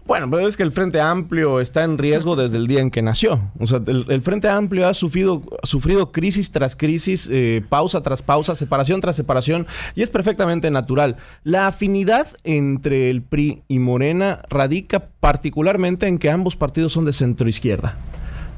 Bueno, 0.07 0.29
pero 0.31 0.47
es 0.47 0.57
que 0.57 0.63
el 0.63 0.73
Frente 0.73 1.01
Amplio 1.01 1.61
está 1.61 1.85
en 1.85 1.99
riesgo 1.99 2.37
desde 2.37 2.57
el 2.57 2.67
día 2.67 2.81
en 2.81 2.91
que 2.91 3.03
nació. 3.03 3.41
O 3.59 3.67
sea, 3.67 3.81
el, 3.87 4.05
el 4.09 4.21
Frente 4.23 4.49
Amplio 4.49 4.87
ha 4.89 4.95
sufrido, 4.95 5.43
sufrido 5.63 6.13
crisis 6.13 6.51
tras 6.51 6.77
crisis, 6.77 7.29
eh, 7.31 7.63
pausa 7.69 8.03
tras 8.03 8.23
pausa, 8.23 8.55
separación 8.55 9.01
tras 9.01 9.17
separación, 9.17 9.67
y 9.95 10.03
es 10.03 10.11
perfectamente 10.11 10.71
natural. 10.71 11.17
La 11.43 11.67
afinidad 11.67 12.27
entre 12.45 13.11
el 13.11 13.23
PRI 13.23 13.63
y 13.69 13.79
Morena 13.79 14.43
radica 14.49 15.07
particularmente 15.21 16.07
en 16.07 16.19
que 16.19 16.31
ambos 16.31 16.57
partidos 16.57 16.93
son 16.93 17.05
de 17.05 17.13
centro 17.13 17.49
izquierda 17.49 17.97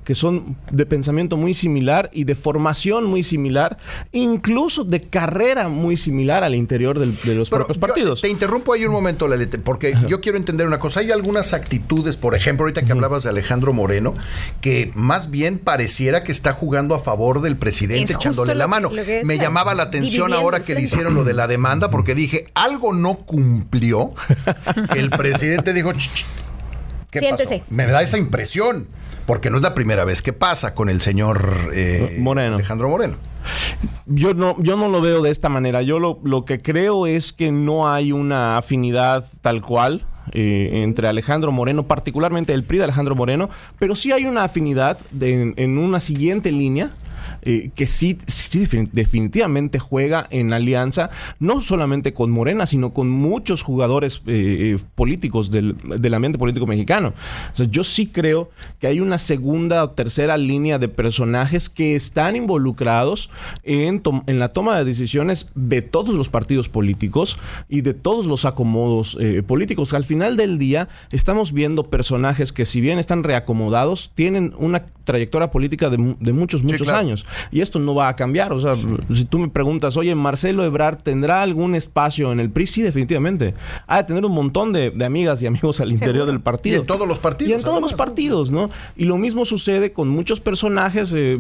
que 0.07 0.15
son 0.15 0.57
de 0.71 0.87
pensamiento 0.87 1.37
muy 1.37 1.53
similar 1.53 2.09
y 2.13 2.25
de 2.25 2.37
formación 2.37 3.05
muy 3.05 3.25
similar, 3.25 3.77
incluso 4.13 4.85
de 4.85 5.03
carrera 5.03 5.69
muy 5.69 5.97
similar 5.97 6.45
al 6.45 6.55
interior 6.55 6.99
del- 6.99 7.17
de 7.25 7.35
los 7.35 7.51
Pero 7.51 7.65
propios 7.67 7.79
partidos. 7.79 8.21
te 8.23 8.29
interrumpo 8.29 8.73
ahí 8.73 8.85
un 8.87 8.93
momento, 8.93 9.27
Lalete, 9.27 9.59
porque 9.59 9.95
yo 10.09 10.21
quiero 10.21 10.39
entender 10.39 10.65
una 10.67 10.79
cosa. 10.79 11.01
Hay 11.01 11.11
algunas 11.11 11.53
actitudes, 11.53 12.17
por 12.17 12.37
ejemplo, 12.37 12.65
ahorita 12.65 12.83
que 12.83 12.93
hablabas 12.93 13.25
de 13.25 13.31
Alejandro 13.31 13.73
Moreno, 13.73 14.15
que 14.61 14.93
más 14.95 15.31
bien 15.33 15.59
pareciera 15.59 16.23
que 16.23 16.31
está 16.31 16.53
jugando 16.53 16.95
a 16.95 17.01
favor 17.01 17.41
del 17.43 17.57
presidente, 17.57 18.05
Es 18.05 18.11
echándole 18.17 18.55
la 18.55 18.69
mano. 18.69 18.91
Me 19.25 19.39
llamaba 19.39 19.75
la 19.75 19.83
atención 19.83 20.33
ahora 20.33 20.63
que 20.63 20.75
le 20.77 20.83
hicieron 20.83 21.15
lo 21.15 21.25
de 21.25 21.35
la 21.35 21.49
demanda, 21.49 21.91
porque 21.91 22.15
dije, 22.15 22.47
algo 22.55 22.93
no 22.93 23.17
cumplió. 23.27 24.13
El 24.95 25.11
presidente 25.11 25.73
dijo, 25.73 25.93
"Ch, 25.93 26.11
ch, 26.15 26.25
¿qué 27.11 27.19
Siéntese. 27.19 27.59
pasó? 27.59 27.75
Me 27.75 27.87
da 27.87 28.03
esa 28.03 28.19
impresión, 28.19 28.87
porque 29.27 29.51
no 29.51 29.57
es 29.57 29.63
la 29.63 29.75
primera 29.75 30.05
vez 30.05 30.23
que 30.23 30.33
pasa 30.33 30.75
con 30.75 30.89
el 30.89 31.01
señor 31.01 31.71
eh, 31.73 32.17
Moreno. 32.21 32.55
Alejandro 32.57 32.89
Moreno. 32.89 33.17
Yo 34.07 34.35
no, 34.35 34.57
yo 34.63 34.77
no 34.77 34.89
lo 34.89 35.01
veo 35.01 35.23
de 35.23 35.31
esta 35.31 35.49
manera. 35.49 35.83
Yo 35.83 35.99
lo, 35.99 36.19
lo 36.25 36.45
que 36.45 36.61
creo 36.63 37.07
es 37.07 37.33
que 37.33 37.51
no 37.53 37.89
hay 37.89 38.13
una 38.13 38.57
afinidad 38.59 39.27
tal 39.41 39.63
cual 39.63 40.05
eh, 40.33 40.83
entre 40.85 41.09
Alejandro 41.09 41.53
Moreno, 41.53 41.85
particularmente 41.87 42.53
el 42.53 42.65
PRI 42.65 42.79
de 42.79 42.85
Alejandro 42.85 43.15
Moreno, 43.15 43.49
pero 43.79 43.95
sí 43.95 44.11
hay 44.13 44.25
una 44.27 44.45
afinidad 44.45 44.99
de- 45.11 45.43
en, 45.43 45.55
en 45.57 45.79
una 45.79 46.01
siguiente 46.01 46.51
línea. 46.51 46.91
Eh, 47.43 47.71
que 47.75 47.87
sí, 47.87 48.19
sí 48.27 48.61
defin- 48.61 48.91
definitivamente 48.93 49.79
juega 49.79 50.27
en 50.31 50.53
alianza, 50.53 51.11
no 51.39 51.61
solamente 51.61 52.13
con 52.13 52.31
Morena, 52.31 52.67
sino 52.67 52.93
con 52.93 53.11
muchos 53.11 53.63
jugadores 53.63 54.23
eh, 54.27 54.77
eh, 54.77 54.79
políticos 54.95 55.51
del, 55.51 55.77
del 55.85 56.15
ambiente 56.15 56.39
político 56.39 56.67
mexicano. 56.67 57.13
O 57.53 57.57
sea, 57.57 57.67
yo 57.67 57.85
sí 57.85 58.07
creo 58.07 58.51
que 58.81 58.87
hay 58.87 59.01
una 59.01 59.19
segunda 59.19 59.85
o 59.85 59.91
tercera 59.91 60.37
línea 60.37 60.79
de 60.79 60.89
personajes 60.89 61.69
que 61.69 61.95
están 61.95 62.37
involucrados 62.37 63.31
en, 63.63 64.03
en 64.27 64.39
la 64.39 64.49
toma 64.49 64.77
de 64.79 64.85
decisiones 64.85 65.49
de 65.55 65.83
todos 65.83 66.15
los 66.15 66.29
partidos 66.29 66.69
políticos 66.69 67.39
y 67.69 67.81
de 67.81 67.95
todos 67.95 68.27
los 68.27 68.45
acomodos 68.45 69.17
eh, 69.21 69.43
políticos. 69.43 69.95
Al 69.95 70.05
final 70.05 70.37
del 70.37 70.59
día 70.59 70.89
estamos 71.11 71.53
viendo 71.53 71.91
personajes 71.91 72.53
que 72.53 72.65
si 72.65 72.81
bien 72.81 72.99
están 72.99 73.23
reacomodados, 73.23 74.11
tienen 74.15 74.53
una 74.59 74.87
trayectoria 75.05 75.51
política 75.51 75.89
de, 75.89 76.17
de 76.19 76.33
muchos, 76.33 76.63
muchos 76.63 76.83
claro. 76.83 76.99
años. 76.99 77.16
Y 77.51 77.61
esto 77.61 77.79
no 77.79 77.95
va 77.95 78.09
a 78.09 78.17
cambiar. 78.17 78.53
O 78.53 78.61
sea, 78.61 78.75
si 79.13 79.25
tú 79.25 79.39
me 79.39 79.49
preguntas, 79.49 79.97
oye, 79.97 80.15
Marcelo 80.15 80.65
Ebrard 80.65 80.99
tendrá 81.03 81.43
algún 81.43 81.75
espacio 81.75 82.33
en 82.33 82.41
el 82.41 82.51
PRI, 82.51 82.67
sí, 82.67 82.83
definitivamente. 82.83 83.55
Ha 83.87 83.99
de 83.99 84.05
tener 84.05 84.25
un 84.25 84.33
montón 84.33 84.73
de, 84.73 84.91
de 84.91 85.05
amigas 85.05 85.41
y 85.43 85.47
amigos 85.47 85.81
al 85.81 85.91
interior 85.91 86.15
Seguro. 86.17 86.33
del 86.33 86.41
partido. 86.41 86.77
Y 86.77 86.81
en 86.81 86.87
todos 86.87 87.07
los 87.09 87.19
partidos, 87.19 87.51
Y 87.51 87.55
en 87.55 87.63
todos 87.63 87.81
los 87.81 87.95
partidos, 87.95 88.51
¿no? 88.51 88.71
Y 88.97 89.05
lo 89.05 89.17
mismo 89.19 89.45
sucede 89.45 89.93
con 89.93 90.09
muchos 90.09 90.41
personajes. 90.41 91.13
eh, 91.15 91.39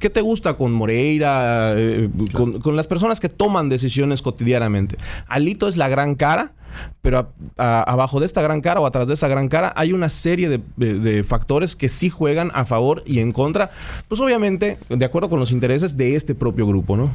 ¿Qué 0.00 0.10
te 0.10 0.20
gusta 0.20 0.54
con 0.54 0.72
Moreira? 0.72 1.74
eh, 1.76 2.08
con, 2.32 2.60
con 2.60 2.76
las 2.76 2.86
personas 2.86 3.20
que 3.20 3.28
toman 3.28 3.68
decisiones 3.68 4.22
cotidianamente. 4.22 4.96
Alito 5.28 5.68
es 5.68 5.76
la 5.76 5.88
gran 5.88 6.14
cara. 6.14 6.52
Pero 7.02 7.32
abajo 7.56 8.20
de 8.20 8.26
esta 8.26 8.42
gran 8.42 8.60
cara 8.60 8.80
o 8.80 8.86
atrás 8.86 9.08
de 9.08 9.14
esta 9.14 9.28
gran 9.28 9.48
cara 9.48 9.72
hay 9.76 9.92
una 9.92 10.08
serie 10.08 10.60
de 10.76 11.24
factores 11.24 11.76
que 11.76 11.88
sí 11.88 12.10
juegan 12.10 12.50
a 12.54 12.64
favor 12.64 13.02
y 13.06 13.20
en 13.20 13.32
contra, 13.32 13.70
pues 14.08 14.20
obviamente 14.20 14.78
de 14.88 15.04
acuerdo 15.04 15.30
con 15.30 15.40
los 15.40 15.52
intereses 15.52 15.96
de 15.96 16.16
este 16.16 16.34
propio 16.34 16.66
grupo, 16.66 16.96
¿no? 16.96 17.10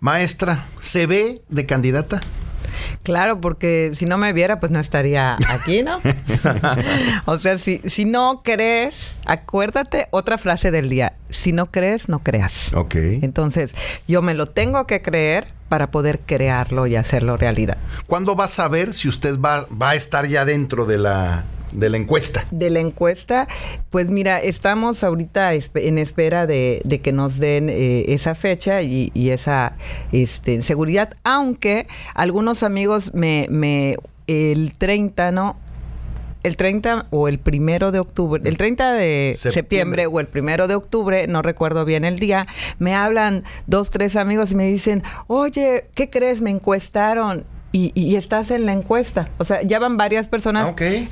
Maestra, 0.00 0.66
¿se 0.80 1.06
ve 1.06 1.42
de 1.48 1.66
candidata? 1.66 2.20
Claro, 3.02 3.40
porque 3.40 3.92
si 3.94 4.04
no 4.06 4.18
me 4.18 4.32
viera, 4.32 4.60
pues 4.60 4.72
no 4.72 4.80
estaría 4.80 5.36
aquí, 5.48 5.82
¿no? 5.82 6.00
o 7.26 7.38
sea, 7.38 7.58
si, 7.58 7.80
si 7.86 8.04
no 8.04 8.42
crees, 8.44 8.94
acuérdate 9.26 10.08
otra 10.10 10.38
frase 10.38 10.70
del 10.70 10.88
día, 10.88 11.14
si 11.30 11.52
no 11.52 11.66
crees, 11.66 12.08
no 12.08 12.20
creas. 12.20 12.72
Ok. 12.74 12.94
Entonces, 12.94 13.72
yo 14.06 14.22
me 14.22 14.34
lo 14.34 14.46
tengo 14.46 14.86
que 14.86 15.02
creer 15.02 15.48
para 15.68 15.90
poder 15.90 16.20
crearlo 16.20 16.86
y 16.86 16.96
hacerlo 16.96 17.36
realidad. 17.36 17.78
¿Cuándo 18.06 18.36
va 18.36 18.44
a 18.44 18.48
saber 18.48 18.94
si 18.94 19.08
usted 19.08 19.40
va, 19.40 19.66
va 19.70 19.90
a 19.90 19.94
estar 19.94 20.26
ya 20.26 20.44
dentro 20.44 20.86
de 20.86 20.98
la, 20.98 21.44
de 21.74 21.90
la 21.90 21.96
encuesta? 21.96 22.44
De 22.50 22.70
la 22.70 22.80
encuesta, 22.80 23.48
pues 23.90 24.08
mira, 24.08 24.38
estamos 24.38 25.04
ahorita 25.04 25.52
en 25.52 25.98
espera 25.98 26.46
de, 26.46 26.80
de 26.84 27.00
que 27.00 27.12
nos 27.12 27.38
den 27.38 27.68
eh, 27.68 28.06
esa 28.08 28.34
fecha 28.34 28.82
y, 28.82 29.10
y 29.14 29.30
esa 29.30 29.76
este, 30.12 30.62
seguridad, 30.62 31.14
aunque 31.24 31.86
algunos 32.14 32.62
amigos 32.62 33.12
me, 33.14 33.46
me 33.50 33.96
el 34.26 34.72
30, 34.78 35.32
¿no? 35.32 35.56
El 36.42 36.56
30 36.56 37.06
o 37.10 37.26
el 37.28 37.38
primero 37.38 37.90
de 37.90 37.98
octubre, 38.00 38.42
el 38.44 38.58
30 38.58 38.92
de 38.92 39.32
Septiembre. 39.34 39.52
septiembre, 39.60 40.06
o 40.06 40.20
el 40.20 40.26
primero 40.26 40.68
de 40.68 40.74
octubre, 40.74 41.26
no 41.26 41.40
recuerdo 41.40 41.86
bien 41.86 42.04
el 42.04 42.18
día, 42.18 42.46
me 42.78 42.94
hablan 42.94 43.44
dos, 43.66 43.90
tres 43.90 44.14
amigos 44.14 44.52
y 44.52 44.54
me 44.54 44.66
dicen, 44.66 45.02
oye, 45.26 45.86
¿qué 45.94 46.10
crees? 46.10 46.42
Me 46.42 46.50
encuestaron 46.50 47.44
y, 47.72 47.92
y 47.94 48.16
estás 48.16 48.50
en 48.50 48.66
la 48.66 48.74
encuesta. 48.74 49.30
O 49.38 49.44
sea, 49.44 49.62
ya 49.62 49.78
van 49.78 49.96
varias 49.96 50.28
personas 50.28 50.68
Ah. 50.68 51.08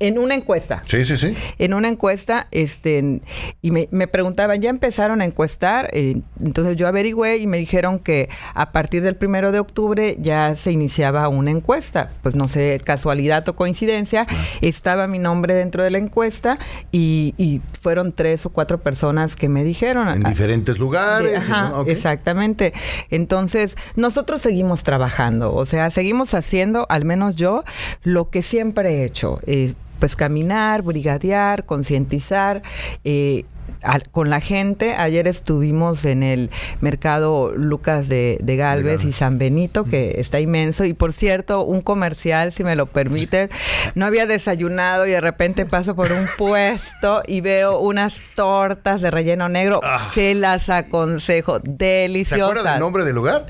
En 0.00 0.18
una 0.18 0.34
encuesta. 0.34 0.82
Sí, 0.86 1.04
sí, 1.04 1.16
sí. 1.16 1.34
En 1.58 1.74
una 1.74 1.88
encuesta, 1.88 2.48
este, 2.50 3.20
y 3.62 3.70
me, 3.70 3.88
me 3.90 4.06
preguntaban, 4.08 4.60
¿ya 4.60 4.70
empezaron 4.70 5.20
a 5.20 5.24
encuestar? 5.24 5.88
Eh, 5.92 6.20
entonces 6.42 6.76
yo 6.76 6.88
averigüé 6.88 7.36
y 7.38 7.46
me 7.46 7.58
dijeron 7.58 7.98
que 7.98 8.28
a 8.54 8.72
partir 8.72 9.02
del 9.02 9.16
primero 9.16 9.52
de 9.52 9.58
octubre 9.60 10.16
ya 10.20 10.54
se 10.56 10.72
iniciaba 10.72 11.28
una 11.28 11.50
encuesta. 11.50 12.10
Pues 12.22 12.34
no 12.34 12.48
sé, 12.48 12.80
casualidad 12.84 13.48
o 13.48 13.54
coincidencia, 13.56 14.26
estaba 14.60 15.06
mi 15.06 15.18
nombre 15.18 15.54
dentro 15.54 15.82
de 15.82 15.90
la 15.90 15.98
encuesta 15.98 16.58
y, 16.92 17.34
y 17.38 17.60
fueron 17.80 18.12
tres 18.12 18.44
o 18.46 18.50
cuatro 18.50 18.78
personas 18.78 19.36
que 19.36 19.48
me 19.48 19.64
dijeron. 19.64 20.08
En 20.08 20.26
ah, 20.26 20.30
diferentes 20.30 20.78
lugares. 20.78 21.30
de- 21.30 21.36
ajá, 21.36 21.68
¿no? 21.70 21.82
Exactamente. 21.82 22.72
Entonces, 23.10 23.76
nosotros 23.96 24.42
seguimos 24.42 24.82
trabajando, 24.82 25.54
o 25.54 25.66
sea, 25.66 25.90
seguimos 25.90 26.34
haciendo, 26.34 26.86
al 26.88 27.04
menos 27.04 27.36
yo, 27.36 27.64
lo 28.02 28.30
que 28.30 28.42
siempre 28.42 29.00
he 29.00 29.04
hecho. 29.04 29.40
eh, 29.46 29.74
pues 30.04 30.16
caminar, 30.16 30.82
brigadear, 30.82 31.64
concientizar. 31.64 32.60
eh, 33.04 33.46
al- 33.80 34.06
con 34.10 34.28
la 34.28 34.40
gente, 34.40 34.94
ayer 34.96 35.26
estuvimos 35.26 36.04
en 36.04 36.22
el 36.22 36.50
mercado 36.82 37.52
Lucas 37.56 38.06
de, 38.08 38.36
de 38.42 38.56
Galvez 38.56 39.02
y 39.04 39.12
San 39.12 39.38
Benito, 39.38 39.84
que 39.84 40.20
está 40.20 40.40
inmenso. 40.40 40.84
Y 40.84 40.92
por 40.92 41.14
cierto, 41.14 41.64
un 41.64 41.80
comercial, 41.80 42.52
si 42.52 42.64
me 42.64 42.76
lo 42.76 42.84
permiten, 42.86 43.48
no 43.94 44.04
había 44.04 44.26
desayunado 44.26 45.06
y 45.06 45.10
de 45.10 45.20
repente 45.22 45.64
paso 45.64 45.94
por 45.96 46.12
un 46.12 46.26
puesto 46.38 47.22
y 47.26 47.40
veo 47.40 47.78
unas 47.80 48.20
tortas 48.34 49.00
de 49.00 49.10
relleno 49.10 49.48
negro. 49.48 49.80
Se 50.12 50.34
las 50.34 50.68
aconsejo, 50.68 51.60
¿Se 51.60 51.62
deliciosas. 51.66 52.50
acuerda 52.50 52.72
del 52.72 52.80
nombre 52.80 53.04
del 53.04 53.14
lugar? 53.14 53.46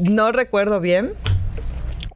No 0.00 0.32
recuerdo 0.32 0.80
bien. 0.80 1.12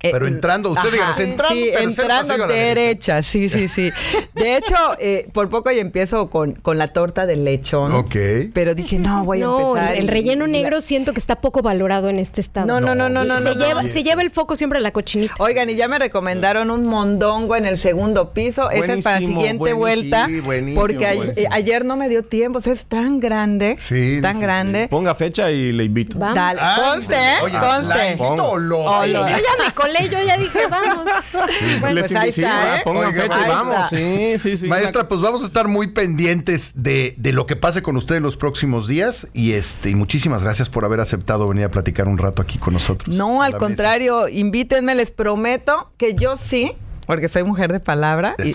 Eh, 0.02 0.10
Pero 0.12 0.26
entrando, 0.26 0.70
usted 0.70 0.92
díganos, 0.92 1.18
entrando, 1.18 1.54
Sí, 1.54 1.68
entrando 1.78 2.26
pasillo 2.28 2.44
a 2.44 2.46
la 2.46 2.54
derecha, 2.54 3.22
sí, 3.22 3.50
sí, 3.50 3.68
sí. 3.68 3.90
De 4.34 4.56
hecho, 4.56 4.74
eh, 4.98 5.28
por 5.34 5.50
poco 5.50 5.70
y 5.70 5.78
empiezo 5.78 6.30
con, 6.30 6.52
con 6.54 6.78
la 6.78 6.88
torta 6.88 7.26
de 7.26 7.36
lechón. 7.36 7.92
Ok. 7.92 8.16
Pero 8.54 8.74
dije, 8.74 8.98
no, 8.98 9.24
voy 9.24 9.42
a 9.42 9.44
No, 9.44 9.76
empezar. 9.76 9.96
el 9.96 10.08
relleno 10.08 10.46
la- 10.46 10.52
negro 10.52 10.80
siento 10.80 11.12
que 11.12 11.18
está 11.20 11.42
poco 11.42 11.60
valorado 11.60 12.08
en 12.08 12.18
este 12.18 12.40
estado. 12.40 12.66
No, 12.66 12.80
no, 12.80 12.94
no, 12.94 13.10
no, 13.10 13.24
no. 13.24 13.36
se, 13.36 13.44
no, 13.44 13.52
lleva, 13.54 13.82
no. 13.82 13.88
se 13.88 14.02
lleva 14.02 14.22
el 14.22 14.30
foco 14.30 14.56
siempre 14.56 14.78
a 14.78 14.82
la 14.82 14.90
cochinita. 14.92 15.34
Oigan, 15.38 15.68
y 15.68 15.74
ya 15.76 15.86
me 15.86 15.98
recomendaron 15.98 16.70
un 16.70 16.86
mondongo 16.88 17.54
en 17.56 17.66
el 17.66 17.78
segundo 17.78 18.32
piso. 18.32 18.70
Esa 18.70 18.94
es 18.94 19.04
para 19.04 19.20
la 19.20 19.26
Buenísimo, 19.26 19.40
siguiente 19.40 19.58
buenísimo, 19.74 19.78
vuelta. 19.80 20.26
sí, 20.28 20.40
buenísimo, 20.40 20.80
porque 20.80 21.06
a- 21.06 21.14
buenísimo. 21.14 21.46
eh, 21.46 21.48
ayer 21.52 21.84
no 21.84 21.96
me 21.98 22.08
dio 22.08 22.22
tiempo. 22.24 22.58
O 22.58 22.62
sea, 22.62 22.72
es 22.72 22.86
tan 22.86 23.20
grande. 23.20 23.76
Sí, 23.78 24.18
Tan 24.22 24.36
sí, 24.36 24.40
grande. 24.42 24.88
Ponga 24.88 25.14
fecha 25.14 25.50
y 25.50 25.72
le 25.72 25.84
invito. 25.84 26.18
Vamos. 26.18 26.36
Dale, 26.36 26.60
conste, 26.80 27.16
oye, 27.42 27.52
¿la 27.52 27.60
conste. 27.60 28.10
invito 28.12 28.56
lo- 28.58 29.06
Yo 29.06 29.12
ya 29.28 29.64
me 29.64 29.74
colé, 29.92 30.08
yo 30.08 30.18
ya 30.26 30.36
dije, 30.36 30.58
vamos. 30.70 31.04
Bueno, 31.80 31.94
Les 31.96 32.08
pues 32.08 32.20
ahí 32.20 32.32
sí, 32.32 32.42
está, 32.42 32.74
ah, 32.74 32.76
¿eh? 32.76 32.80
Pongan 32.84 33.06
Oiga, 33.08 33.22
fecha 33.22 33.38
y 33.40 33.44
ahí 33.44 33.48
vamos. 33.50 33.74
está. 33.74 33.88
Sí, 33.88 34.38
sí, 34.38 34.56
sí. 34.56 34.66
Maestra, 34.66 35.08
pues 35.08 35.20
vamos 35.20 35.42
a 35.42 35.46
estar 35.46 35.68
muy 35.68 35.88
pendientes 35.88 36.72
de, 36.74 37.14
de 37.16 37.32
lo 37.32 37.46
que 37.46 37.56
pase 37.56 37.82
con 37.82 37.96
usted 37.96 38.16
en 38.16 38.22
los 38.22 38.36
próximos 38.36 38.86
días. 38.86 39.28
Y 39.32 39.52
este, 39.52 39.90
y 39.90 39.94
muchísimas 39.94 40.42
gracias 40.44 40.68
por 40.68 40.84
haber 40.84 41.00
aceptado 41.00 41.48
venir 41.48 41.64
a 41.64 41.70
platicar 41.70 42.08
un 42.08 42.18
rato 42.18 42.42
aquí 42.42 42.58
con 42.58 42.74
nosotros. 42.74 43.14
No, 43.16 43.42
al 43.42 43.56
contrario, 43.58 44.28
invítenme, 44.28 44.94
les 44.94 45.10
prometo 45.10 45.90
que 45.96 46.14
yo 46.14 46.36
sí, 46.36 46.72
porque 47.10 47.28
soy 47.28 47.42
mujer 47.42 47.72
de 47.72 47.80
palabra, 47.80 48.36
y, 48.38 48.54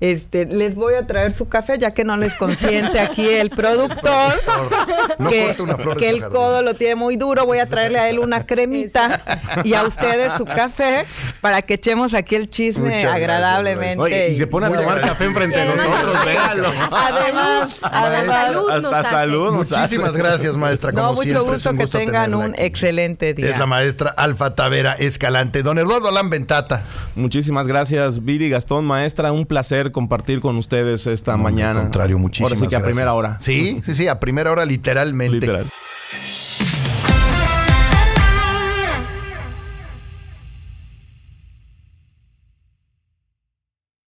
este, 0.00 0.46
les 0.46 0.74
voy 0.74 0.94
a 0.94 1.06
traer 1.06 1.34
su 1.34 1.50
café, 1.50 1.76
ya 1.78 1.90
que 1.92 2.02
no 2.02 2.16
les 2.16 2.32
consiente 2.32 2.98
aquí 2.98 3.28
el 3.28 3.50
productor. 3.50 4.40
No 5.18 5.28
que, 5.28 5.54
una 5.60 5.76
flor 5.76 5.98
que 5.98 6.08
el 6.08 6.20
jardín. 6.20 6.34
codo 6.38 6.62
lo 6.62 6.72
tiene 6.72 6.94
muy 6.94 7.16
duro, 7.16 7.44
voy 7.44 7.58
a 7.58 7.66
traerle 7.66 7.98
a 7.98 8.08
él 8.08 8.20
una 8.20 8.46
cremita 8.46 9.20
y 9.64 9.74
a 9.74 9.82
ustedes 9.82 10.32
su 10.38 10.46
café 10.46 11.04
para 11.42 11.60
que 11.60 11.74
echemos 11.74 12.14
aquí 12.14 12.36
el 12.36 12.48
chisme 12.48 12.84
Muchas 12.84 13.02
gracias, 13.02 13.16
agradablemente. 13.16 14.00
Oye, 14.00 14.28
y 14.30 14.34
se 14.34 14.46
pone 14.46 14.66
a 14.68 14.70
tomar 14.72 15.02
café 15.02 15.24
enfrente 15.26 15.58
de 15.58 15.66
nosotros, 15.66 16.24
véanlo. 16.24 16.68
Además, 16.90 17.70
además. 17.82 18.36
salud 18.36 18.70
Hasta 18.70 19.00
hace. 19.00 19.10
salud 19.10 19.44
nos 19.52 19.70
Muchísimas 19.70 20.08
hace. 20.08 20.18
gracias, 20.18 20.56
maestra. 20.56 20.90
No, 20.92 21.02
Como 21.02 21.10
mucho 21.16 21.22
siempre, 21.22 21.42
es 21.42 21.52
gusto 21.52 21.70
un 21.70 21.76
que 21.78 21.86
tengan 21.86 22.34
un 22.34 22.52
aquí. 22.54 22.62
excelente 22.62 23.34
día. 23.34 23.50
Es 23.50 23.58
la 23.58 23.66
maestra 23.66 24.08
Alfa 24.16 24.54
Tavera 24.54 24.92
Escalante. 24.94 25.62
Don 25.62 25.78
Eduardo 25.78 26.08
Alán 26.08 26.30
Ventata. 26.30 26.84
Muchísimas 27.14 27.66
gracias, 27.66 27.73
Viri 28.22 28.48
Gastón, 28.48 28.84
maestra. 28.84 29.32
Un 29.32 29.46
placer 29.46 29.92
compartir 29.92 30.40
con 30.40 30.56
ustedes 30.56 31.06
esta 31.06 31.36
mañana. 31.36 31.80
Al 31.80 31.84
contrario, 31.86 32.18
muchísimas 32.18 32.52
Ahora 32.52 32.60
sí 32.60 32.68
que 32.68 32.76
a 32.76 32.78
gracias. 32.78 32.94
primera 32.96 33.14
hora. 33.14 33.36
Sí, 33.40 33.80
sí, 33.84 33.94
sí, 33.94 34.08
a 34.08 34.20
primera 34.20 34.50
hora 34.52 34.64
literalmente. 34.64 35.40
Literal. 35.40 35.66